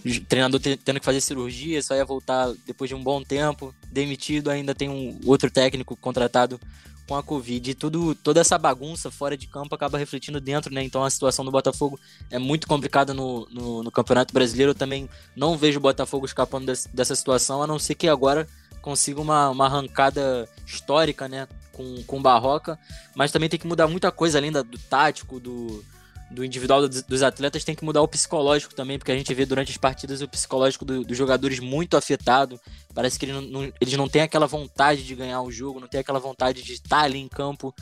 [0.06, 4.50] o treinador tendo que fazer cirurgia, só ia voltar depois de um bom tempo, demitido,
[4.50, 6.60] ainda tem um outro técnico contratado
[7.08, 7.72] com a Covid.
[7.72, 10.84] E tudo, toda essa bagunça fora de campo acaba refletindo dentro, né?
[10.84, 12.00] Então a situação do Botafogo
[12.32, 14.72] é muito complicada no, no, no Campeonato Brasileiro.
[14.72, 18.48] Eu também não vejo o Botafogo escapando dessa situação, a não ser que agora
[18.84, 21.48] consiga uma, uma arrancada histórica, né?
[21.72, 22.78] Com, com Barroca,
[23.16, 25.84] mas também tem que mudar muita coisa além da, do tático, do,
[26.30, 29.72] do individual dos atletas tem que mudar o psicológico também, porque a gente vê durante
[29.72, 32.60] as partidas o psicológico do, dos jogadores muito afetado.
[32.94, 36.00] Parece que eles não, eles não têm aquela vontade de ganhar o jogo, não têm
[36.00, 37.74] aquela vontade de estar ali em campo.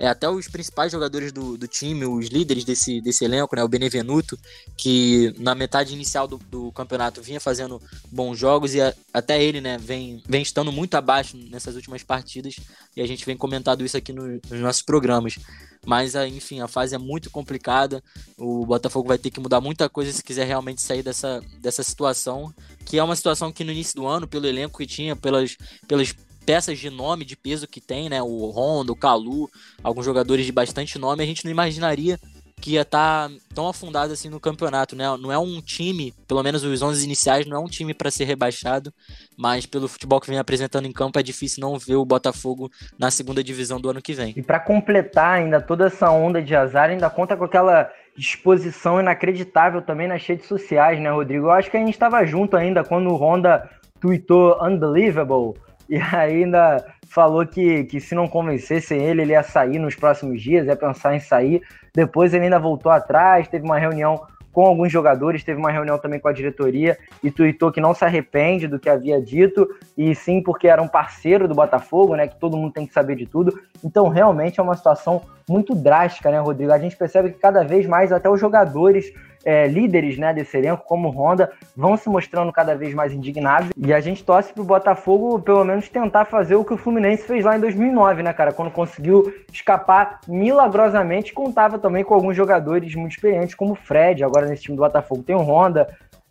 [0.00, 3.68] É, até os principais jogadores do, do time, os líderes desse, desse elenco, né, o
[3.68, 4.38] Benevenuto,
[4.74, 7.78] que na metade inicial do, do campeonato vinha fazendo
[8.10, 12.56] bons jogos e a, até ele né, vem, vem estando muito abaixo nessas últimas partidas
[12.96, 15.38] e a gente vem comentando isso aqui no, nos nossos programas.
[15.84, 18.02] Mas, ah, enfim, a fase é muito complicada.
[18.38, 22.54] O Botafogo vai ter que mudar muita coisa se quiser realmente sair dessa, dessa situação,
[22.86, 26.14] que é uma situação que no início do ano, pelo elenco que tinha, pelas, pelas
[26.50, 28.20] peças de nome, de peso que tem, né?
[28.20, 29.48] O Honda, o Calu,
[29.84, 32.18] alguns jogadores de bastante nome, a gente não imaginaria
[32.60, 35.04] que ia estar tá tão afundado assim no campeonato, né?
[35.16, 38.24] Não é um time, pelo menos os 11 iniciais, não é um time para ser
[38.24, 38.92] rebaixado,
[39.38, 43.12] mas pelo futebol que vem apresentando em campo é difícil não ver o Botafogo na
[43.12, 44.34] segunda divisão do ano que vem.
[44.36, 49.82] E para completar ainda toda essa onda de azar, ainda conta com aquela disposição inacreditável
[49.82, 51.46] também nas redes sociais, né, Rodrigo?
[51.46, 53.70] Eu acho que a gente estava junto ainda quando o Honda
[54.00, 55.54] tweetou unbelievable
[55.90, 60.66] e ainda falou que, que se não convencessem ele, ele ia sair nos próximos dias,
[60.66, 61.60] ia pensar em sair.
[61.92, 66.20] Depois ele ainda voltou atrás, teve uma reunião com alguns jogadores, teve uma reunião também
[66.20, 70.40] com a diretoria e tuitou que não se arrepende do que havia dito, e sim
[70.40, 72.28] porque era um parceiro do Botafogo, né?
[72.28, 73.60] Que todo mundo tem que saber de tudo.
[73.84, 76.72] Então, realmente é uma situação muito drástica, né, Rodrigo?
[76.72, 79.12] A gente percebe que cada vez mais até os jogadores
[79.44, 83.70] é, líderes né, desse elenco, como o Honda, vão se mostrando cada vez mais indignados.
[83.76, 87.44] E a gente torce pro Botafogo, pelo menos, tentar fazer o que o Fluminense fez
[87.44, 88.52] lá em 2009, né, cara?
[88.52, 94.22] Quando conseguiu escapar milagrosamente, contava também com alguns jogadores muito experientes, como o Fred.
[94.24, 95.88] Agora nesse time do Botafogo tem o Honda.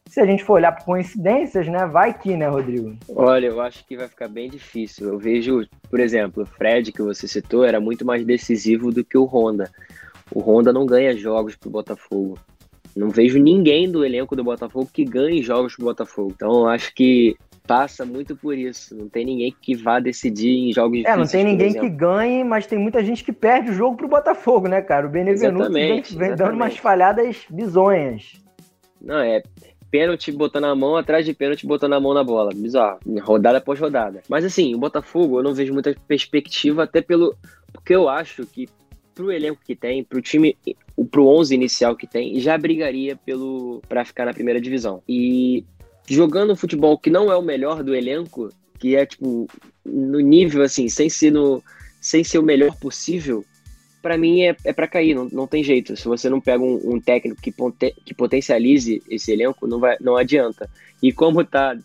[0.08, 1.86] Se a gente for olhar por coincidências, né?
[1.86, 2.98] Vai que, né, Rodrigo?
[3.16, 5.08] Olha, eu acho que vai ficar bem difícil.
[5.08, 9.18] Eu vejo, por exemplo, o Fred, que você citou, era muito mais decisivo do que
[9.18, 9.70] o Honda.
[10.34, 12.40] O Honda não ganha jogos pro Botafogo.
[12.96, 16.32] Não vejo ninguém do elenco do Botafogo que ganhe jogos pro Botafogo.
[16.36, 17.36] Então acho que
[17.66, 18.96] passa muito por isso.
[18.96, 21.06] Não tem ninguém que vá decidir em jogos.
[21.06, 24.08] É, não tem ninguém que ganhe, mas tem muita gente que perde o jogo pro
[24.08, 25.06] Botafogo, né, cara?
[25.06, 28.34] O Benevenuto vem, vem dando umas falhadas bizonhas.
[29.00, 29.42] Não, é
[29.92, 32.52] pênalti botando a mão atrás de pênalti botando a mão na bola.
[32.54, 33.00] Bizarro.
[33.22, 34.22] Rodada após rodada.
[34.28, 37.36] Mas assim, o Botafogo eu não vejo muita perspectiva, até pelo.
[37.72, 38.68] Porque eu acho que
[39.14, 40.58] pro elenco que tem, pro time,
[41.06, 45.02] pro 11 inicial que tem, já brigaria pelo para ficar na primeira divisão.
[45.08, 45.64] E
[46.08, 49.48] jogando futebol que não é o melhor do elenco, que é tipo
[49.86, 51.64] no nível assim, sem ser no
[52.02, 53.44] sem ser o melhor possível,
[54.02, 55.96] para mim é, é para cair, não, não tem jeito.
[55.96, 59.98] Se você não pega um, um técnico que, ponte, que potencialize esse elenco, não, vai,
[60.00, 60.70] não adianta.
[61.04, 61.78] E como tá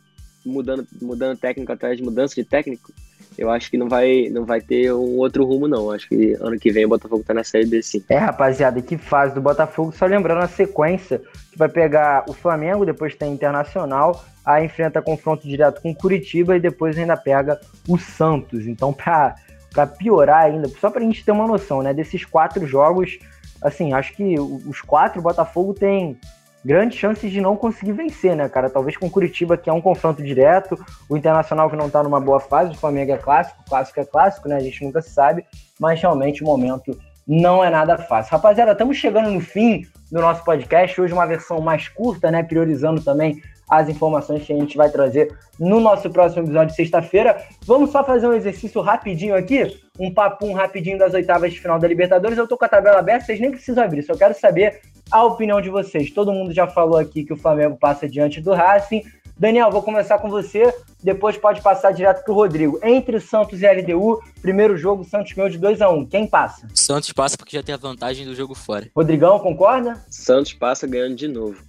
[0.44, 2.92] mudando, mudando técnico atrás de mudança de técnico,
[3.36, 5.90] eu acho que não vai, não vai ter um outro rumo, não.
[5.90, 8.04] Acho que ano que vem o Botafogo tá na Série B, sim.
[8.08, 9.92] É, rapaziada, que fase do Botafogo.
[9.92, 11.20] Só lembrando a sequência,
[11.50, 16.60] que vai pegar o Flamengo, depois tem Internacional, aí enfrenta confronto direto com Curitiba e
[16.60, 18.66] depois ainda pega o Santos.
[18.66, 19.34] Então, pra,
[19.72, 23.18] pra piorar ainda, só pra gente ter uma noção, né, desses quatro jogos,
[23.60, 26.18] assim, acho que os quatro o Botafogo tem
[26.64, 28.70] grandes chances de não conseguir vencer, né, cara?
[28.70, 32.20] Talvez com o Curitiba, que é um confronto direto, o Internacional que não tá numa
[32.20, 34.56] boa fase, o Flamengo é clássico, clássico é clássico, né?
[34.56, 35.44] A gente nunca sabe,
[35.78, 38.32] mas realmente o momento não é nada fácil.
[38.32, 43.02] Rapaziada, estamos chegando no fim do nosso podcast, hoje uma versão mais curta, né, priorizando
[43.02, 47.42] também as informações que a gente vai trazer no nosso próximo episódio de sexta-feira.
[47.64, 51.88] Vamos só fazer um exercício rapidinho aqui, um papum rapidinho das oitavas de final da
[51.88, 52.36] Libertadores.
[52.36, 54.80] Eu tô com a tabela aberta, vocês nem precisam abrir, só quero saber
[55.10, 56.10] a opinião de vocês.
[56.10, 59.02] Todo mundo já falou aqui que o Flamengo passa diante do Racing.
[59.36, 62.78] Daniel, vou começar com você, depois pode passar direto para o Rodrigo.
[62.84, 66.06] Entre Santos e LDU, primeiro jogo, Santos ganhou de 2 a 1 um.
[66.06, 66.68] Quem passa?
[66.72, 68.88] Santos passa porque já tem a vantagem do jogo fora.
[68.94, 70.00] Rodrigão, concorda?
[70.08, 71.60] Santos passa ganhando de novo.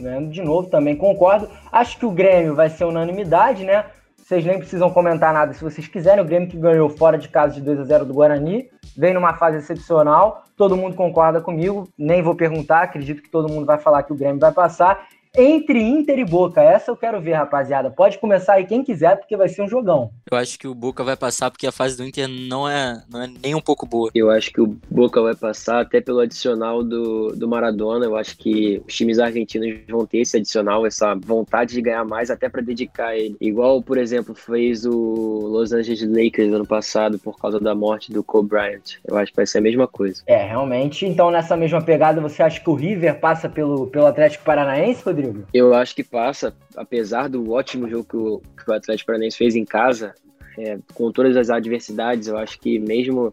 [0.00, 1.48] Ganhando de novo, também concordo.
[1.70, 3.86] Acho que o Grêmio vai ser unanimidade, né?
[4.26, 6.20] Vocês nem precisam comentar nada se vocês quiserem.
[6.20, 9.34] O Grêmio que ganhou fora de casa de 2 a 0 do Guarani, vem numa
[9.34, 10.42] fase excepcional.
[10.56, 14.16] Todo mundo concorda comigo, nem vou perguntar, acredito que todo mundo vai falar que o
[14.16, 15.06] Grêmio vai passar.
[15.36, 16.62] Entre Inter e Boca.
[16.62, 17.90] Essa eu quero ver, rapaziada.
[17.90, 20.10] Pode começar aí quem quiser, porque vai ser um jogão.
[20.30, 23.22] Eu acho que o Boca vai passar porque a fase do Inter não é, não
[23.22, 24.10] é nem um pouco boa.
[24.14, 28.06] Eu acho que o Boca vai passar até pelo adicional do, do Maradona.
[28.06, 32.30] Eu acho que os times argentinos vão ter esse adicional, essa vontade de ganhar mais,
[32.30, 33.36] até para dedicar ele.
[33.40, 38.22] Igual, por exemplo, fez o Los Angeles Lakers ano passado por causa da morte do
[38.22, 38.96] Kobe Bryant.
[39.04, 40.22] Eu acho que vai ser a mesma coisa.
[40.26, 41.04] É, realmente.
[41.04, 45.25] Então, nessa mesma pegada, você acha que o River passa pelo, pelo Atlético Paranaense, Rodrigo?
[45.52, 49.54] Eu acho que passa, apesar do ótimo jogo que o, que o Atlético Paranaense fez
[49.54, 50.14] em casa,
[50.58, 53.32] é, com todas as adversidades, eu acho que mesmo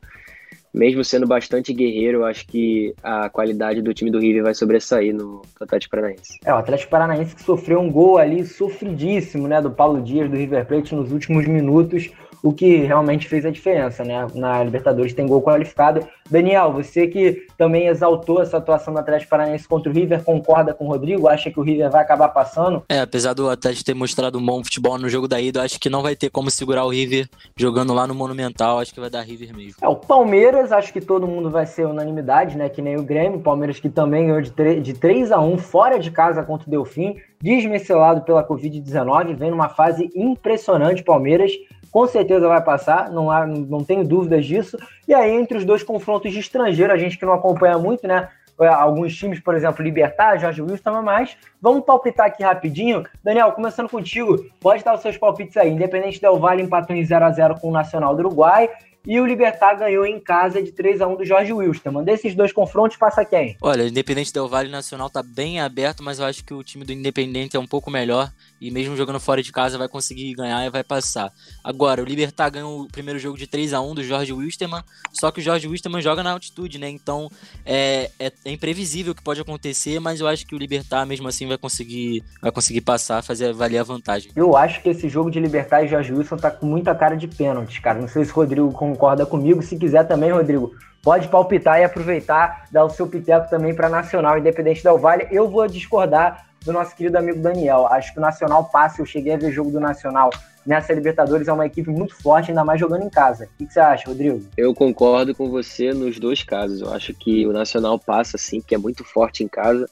[0.74, 5.14] mesmo sendo bastante guerreiro, eu acho que a qualidade do time do River vai sobressair
[5.14, 6.40] no Atlético Paranaense.
[6.44, 10.36] É, o Atlético Paranaense que sofreu um gol ali sofridíssimo, né, do Paulo Dias do
[10.36, 12.10] River Plate nos últimos minutos
[12.44, 14.28] o que realmente fez a diferença, né?
[14.36, 16.06] Na Libertadores tem gol qualificado.
[16.30, 20.86] Daniel, você que também exaltou essa atuação do Atlético Paranaense contra o River, concorda com
[20.86, 21.30] o Rodrigo?
[21.30, 22.84] Acha que o River vai acabar passando?
[22.90, 25.90] É, apesar do Atlético ter mostrado um bom futebol no jogo da ida, acho que
[25.90, 29.22] não vai ter como segurar o River jogando lá no Monumental, acho que vai dar
[29.22, 29.76] River mesmo.
[29.82, 32.68] É, o Palmeiras, acho que todo mundo vai ser unanimidade, né?
[32.68, 35.98] Que nem o Grêmio, Palmeiras que também ganhou de, 3, de 3 a 1 fora
[35.98, 41.54] de casa contra o Delfim, desmecelado pela Covid-19, vem numa fase impressionante Palmeiras
[41.94, 44.76] com certeza vai passar, não, há, não tenho dúvidas disso.
[45.08, 48.30] E aí, entre os dois confrontos de estrangeiro, a gente que não acompanha muito, né?
[48.60, 53.04] É, alguns times, por exemplo, Libertar, Jorge Wilson, mas vamos palpitar aqui rapidinho.
[53.24, 55.72] Daniel, começando contigo, pode dar os seus palpites aí.
[55.72, 58.70] Independente Del Valle empatou em 0 a 0 com o Nacional do Uruguai
[59.06, 62.06] e o Libertar ganhou em casa de 3 a 1 do Jorge Wilstermann.
[62.06, 63.58] Desses dois confrontos, passa quem?
[63.62, 66.86] Olha, o Independente Del Vale Nacional tá bem aberto, mas eu acho que o time
[66.86, 68.32] do Independente é um pouco melhor
[68.62, 71.32] e mesmo jogando fora de casa vai conseguir ganhar e vai passar.
[71.62, 75.32] Agora, o Libertar ganhou o primeiro jogo de 3 a 1 do Jorge Wilstermann, só
[75.32, 76.90] que o Jorge Wilstermann joga na altitude, né?
[76.90, 77.30] Então
[77.66, 81.28] é, é, é imprevisível o que pode acontecer, mas eu acho que o Libertar mesmo
[81.28, 84.32] assim vai conseguir, vai conseguir passar, fazer valer a vantagem.
[84.34, 87.28] Eu acho que esse jogo de Libertar e Jorge Wilson tá com muita cara de
[87.28, 88.00] pênalti, cara.
[88.00, 89.62] Não sei se o Rodrigo concorda comigo.
[89.62, 94.38] Se quiser também, Rodrigo, pode palpitar e aproveitar, dar o seu piteco também para Nacional,
[94.38, 95.28] Independente Del Vale.
[95.32, 97.88] Eu vou discordar do nosso querido amigo Daniel.
[97.88, 100.30] Acho que o Nacional passa, eu cheguei a ver jogo do Nacional
[100.66, 103.50] nessa Libertadores, é uma equipe muito forte, ainda mais jogando em casa.
[103.54, 104.42] O que, você acha, Rodrigo?
[104.56, 106.80] Eu concordo com você nos dois casos.
[106.80, 109.90] Eu acho que o Nacional passa, sim, que é muito forte em casa.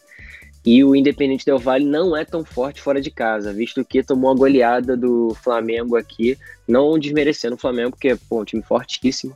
[0.64, 4.32] E o Independente Del Vale não é tão forte fora de casa, visto que tomou
[4.32, 6.38] a goleada do Flamengo aqui,
[6.68, 9.36] não desmerecendo o Flamengo, porque é um time fortíssimo,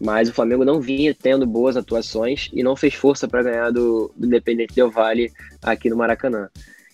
[0.00, 4.12] mas o Flamengo não vinha tendo boas atuações e não fez força para ganhar do,
[4.16, 6.48] do Independente Del Vale aqui no Maracanã.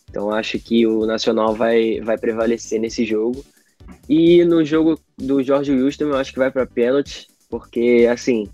[0.08, 3.44] Então acho que o Nacional vai, vai prevalecer nesse jogo.
[4.08, 8.48] E no jogo do Jorge Wilson eu acho que vai para pênalti, porque assim,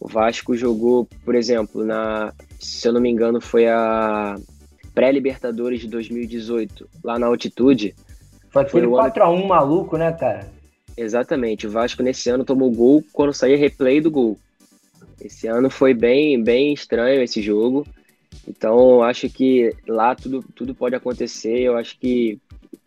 [0.00, 4.36] o Vasco jogou, por exemplo, na, se eu não me engano, foi a
[4.94, 7.94] pré-Libertadores de 2018, lá na altitude.
[8.50, 9.46] Foi aquele 4x1 ano...
[9.46, 10.50] maluco, né, cara?
[10.96, 11.66] Exatamente.
[11.66, 14.38] O Vasco nesse ano tomou gol quando saía replay do gol.
[15.20, 17.86] Esse ano foi bem, bem estranho esse jogo.
[18.48, 21.58] Então, acho que lá tudo, tudo pode acontecer.
[21.58, 22.38] Eu acho que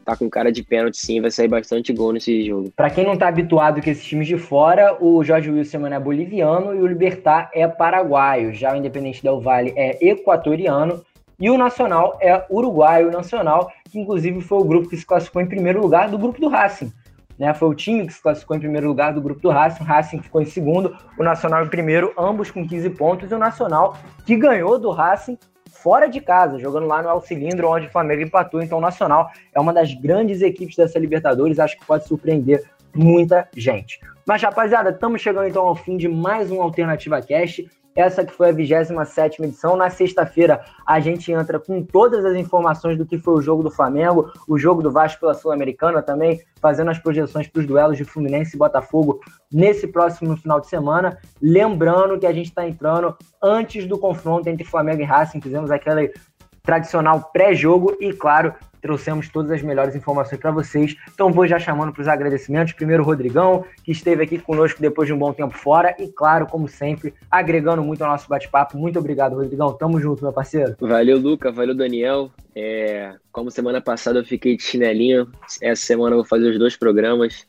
[0.05, 2.71] tá com cara de pênalti sim, vai sair bastante gol nesse jogo.
[2.75, 6.75] Para quem não tá habituado com esses times de fora, o Jorge Wilson é boliviano
[6.75, 8.53] e o Libertar é paraguaio.
[8.53, 11.03] Já o Independente Del Valle é equatoriano
[11.39, 15.47] e o Nacional é uruguaio nacional, que inclusive foi o grupo que se classificou em
[15.47, 16.91] primeiro lugar do grupo do Racing.
[17.37, 19.85] Né, foi o time que se classificou em primeiro lugar do grupo do Racing, o
[19.85, 23.95] Racing ficou em segundo, o Nacional em primeiro, ambos com 15 pontos, e o Nacional
[24.25, 25.37] que ganhou do Racing
[25.82, 28.61] fora de casa, jogando lá no El Cilindro, onde o Flamengo empatou.
[28.61, 32.63] Então, o Nacional é uma das grandes equipes dessa Libertadores, acho que pode surpreender
[32.93, 33.99] muita gente.
[34.25, 37.69] Mas, rapaziada, estamos chegando então ao fim de mais um Alternativa Cast.
[37.95, 39.75] Essa que foi a 27 edição.
[39.75, 43.71] Na sexta-feira, a gente entra com todas as informações do que foi o jogo do
[43.71, 48.05] Flamengo, o jogo do Vasco pela Sul-Americana também, fazendo as projeções para os duelos de
[48.05, 49.19] Fluminense e Botafogo
[49.51, 51.17] nesse próximo final de semana.
[51.41, 56.01] Lembrando que a gente está entrando antes do confronto entre Flamengo e Racing, fizemos aquela
[56.63, 60.95] tradicional pré-jogo e, claro, trouxemos todas as melhores informações para vocês.
[61.13, 62.73] Então vou já chamando para os agradecimentos.
[62.73, 66.45] Primeiro o Rodrigão, que esteve aqui conosco depois de um bom tempo fora e, claro,
[66.45, 68.77] como sempre, agregando muito ao nosso bate-papo.
[68.77, 69.73] Muito obrigado, Rodrigão.
[69.73, 70.75] Tamo junto, meu parceiro.
[70.80, 71.51] Valeu, Luca.
[71.51, 72.32] Valeu, Daniel.
[72.55, 75.30] É, como semana passada eu fiquei de chinelinho,
[75.61, 77.47] essa semana eu vou fazer os dois programas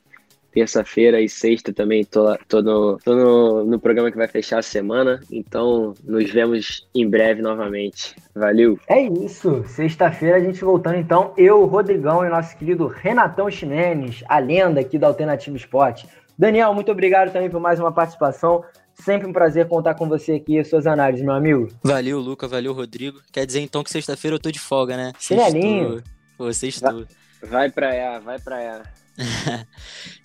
[0.52, 4.62] terça-feira e sexta também tô, tô, no, tô no, no, programa que vai fechar a
[4.62, 5.20] semana.
[5.30, 8.14] Então, nos vemos em breve novamente.
[8.34, 8.78] Valeu!
[8.88, 9.64] É isso.
[9.66, 11.32] Sexta-feira a gente voltando então.
[11.36, 16.08] Eu, o Rodrigão e o nosso querido Renatão Ximenes, a lenda aqui do Alternativo Esporte.
[16.38, 18.64] Daniel, muito obrigado também por mais uma participação.
[18.94, 21.68] Sempre um prazer contar com você aqui e suas análises, meu amigo.
[21.82, 23.20] Valeu, Luca, valeu, Rodrigo.
[23.32, 25.12] Quer dizer então que sexta-feira eu tô de folga, né?
[25.18, 26.02] Chinelinho.
[26.36, 27.06] Pô, sextou.
[27.42, 28.82] Vai pra lá, vai pra lá.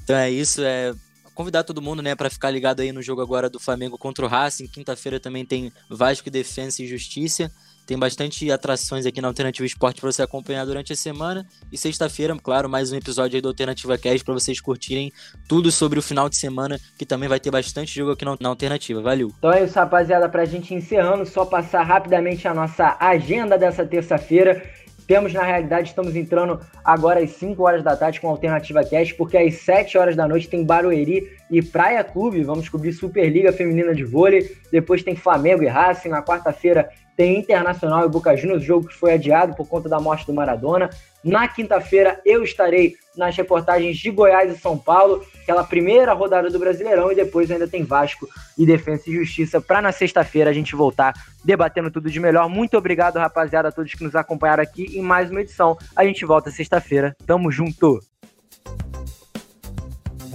[0.04, 0.94] então é isso, é
[1.36, 4.28] convidar todo mundo, né, para ficar ligado aí no jogo agora do Flamengo contra o
[4.28, 4.68] Racing.
[4.68, 7.52] Quinta-feira também tem Vasco, Defensa e Justiça.
[7.86, 11.46] Tem bastante atrações aqui na Alternativa Esporte para você acompanhar durante a semana.
[11.72, 15.12] E sexta-feira, claro, mais um episódio aí do Alternativa Cast para vocês curtirem
[15.48, 19.02] tudo sobre o final de semana, que também vai ter bastante jogo aqui na Alternativa.
[19.02, 19.32] Valeu!
[19.38, 20.28] Então é isso, rapaziada.
[20.28, 24.64] Para a gente encerrando, só passar rapidamente a nossa agenda dessa terça-feira.
[25.08, 29.14] Temos, na realidade, estamos entrando agora às 5 horas da tarde com a Alternativa Cast,
[29.16, 32.44] porque às 7 horas da noite tem Barueri e Praia Clube.
[32.44, 34.50] Vamos cobrir Superliga Feminina de Vôlei.
[34.72, 36.10] Depois tem Flamengo e Racing.
[36.10, 40.26] Na quarta-feira tem Internacional e Boca Juniors, jogo que foi adiado por conta da morte
[40.26, 40.90] do Maradona.
[41.24, 46.60] Na quinta-feira eu estarei nas reportagens de Goiás e São Paulo, aquela primeira rodada do
[46.60, 50.76] Brasileirão, e depois ainda tem Vasco e Defesa e Justiça, para na sexta-feira a gente
[50.76, 51.14] voltar
[51.44, 52.50] debatendo tudo de melhor.
[52.50, 55.78] Muito obrigado, rapaziada, a todos que nos acompanharam aqui em mais uma edição.
[55.96, 57.16] A gente volta sexta-feira.
[57.26, 58.00] Tamo junto!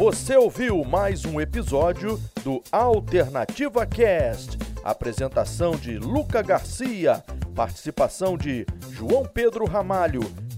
[0.01, 4.57] Você ouviu mais um episódio do Alternativa Cast.
[4.83, 7.23] Apresentação de Luca Garcia,
[7.55, 10.23] participação de João Pedro Ramalho,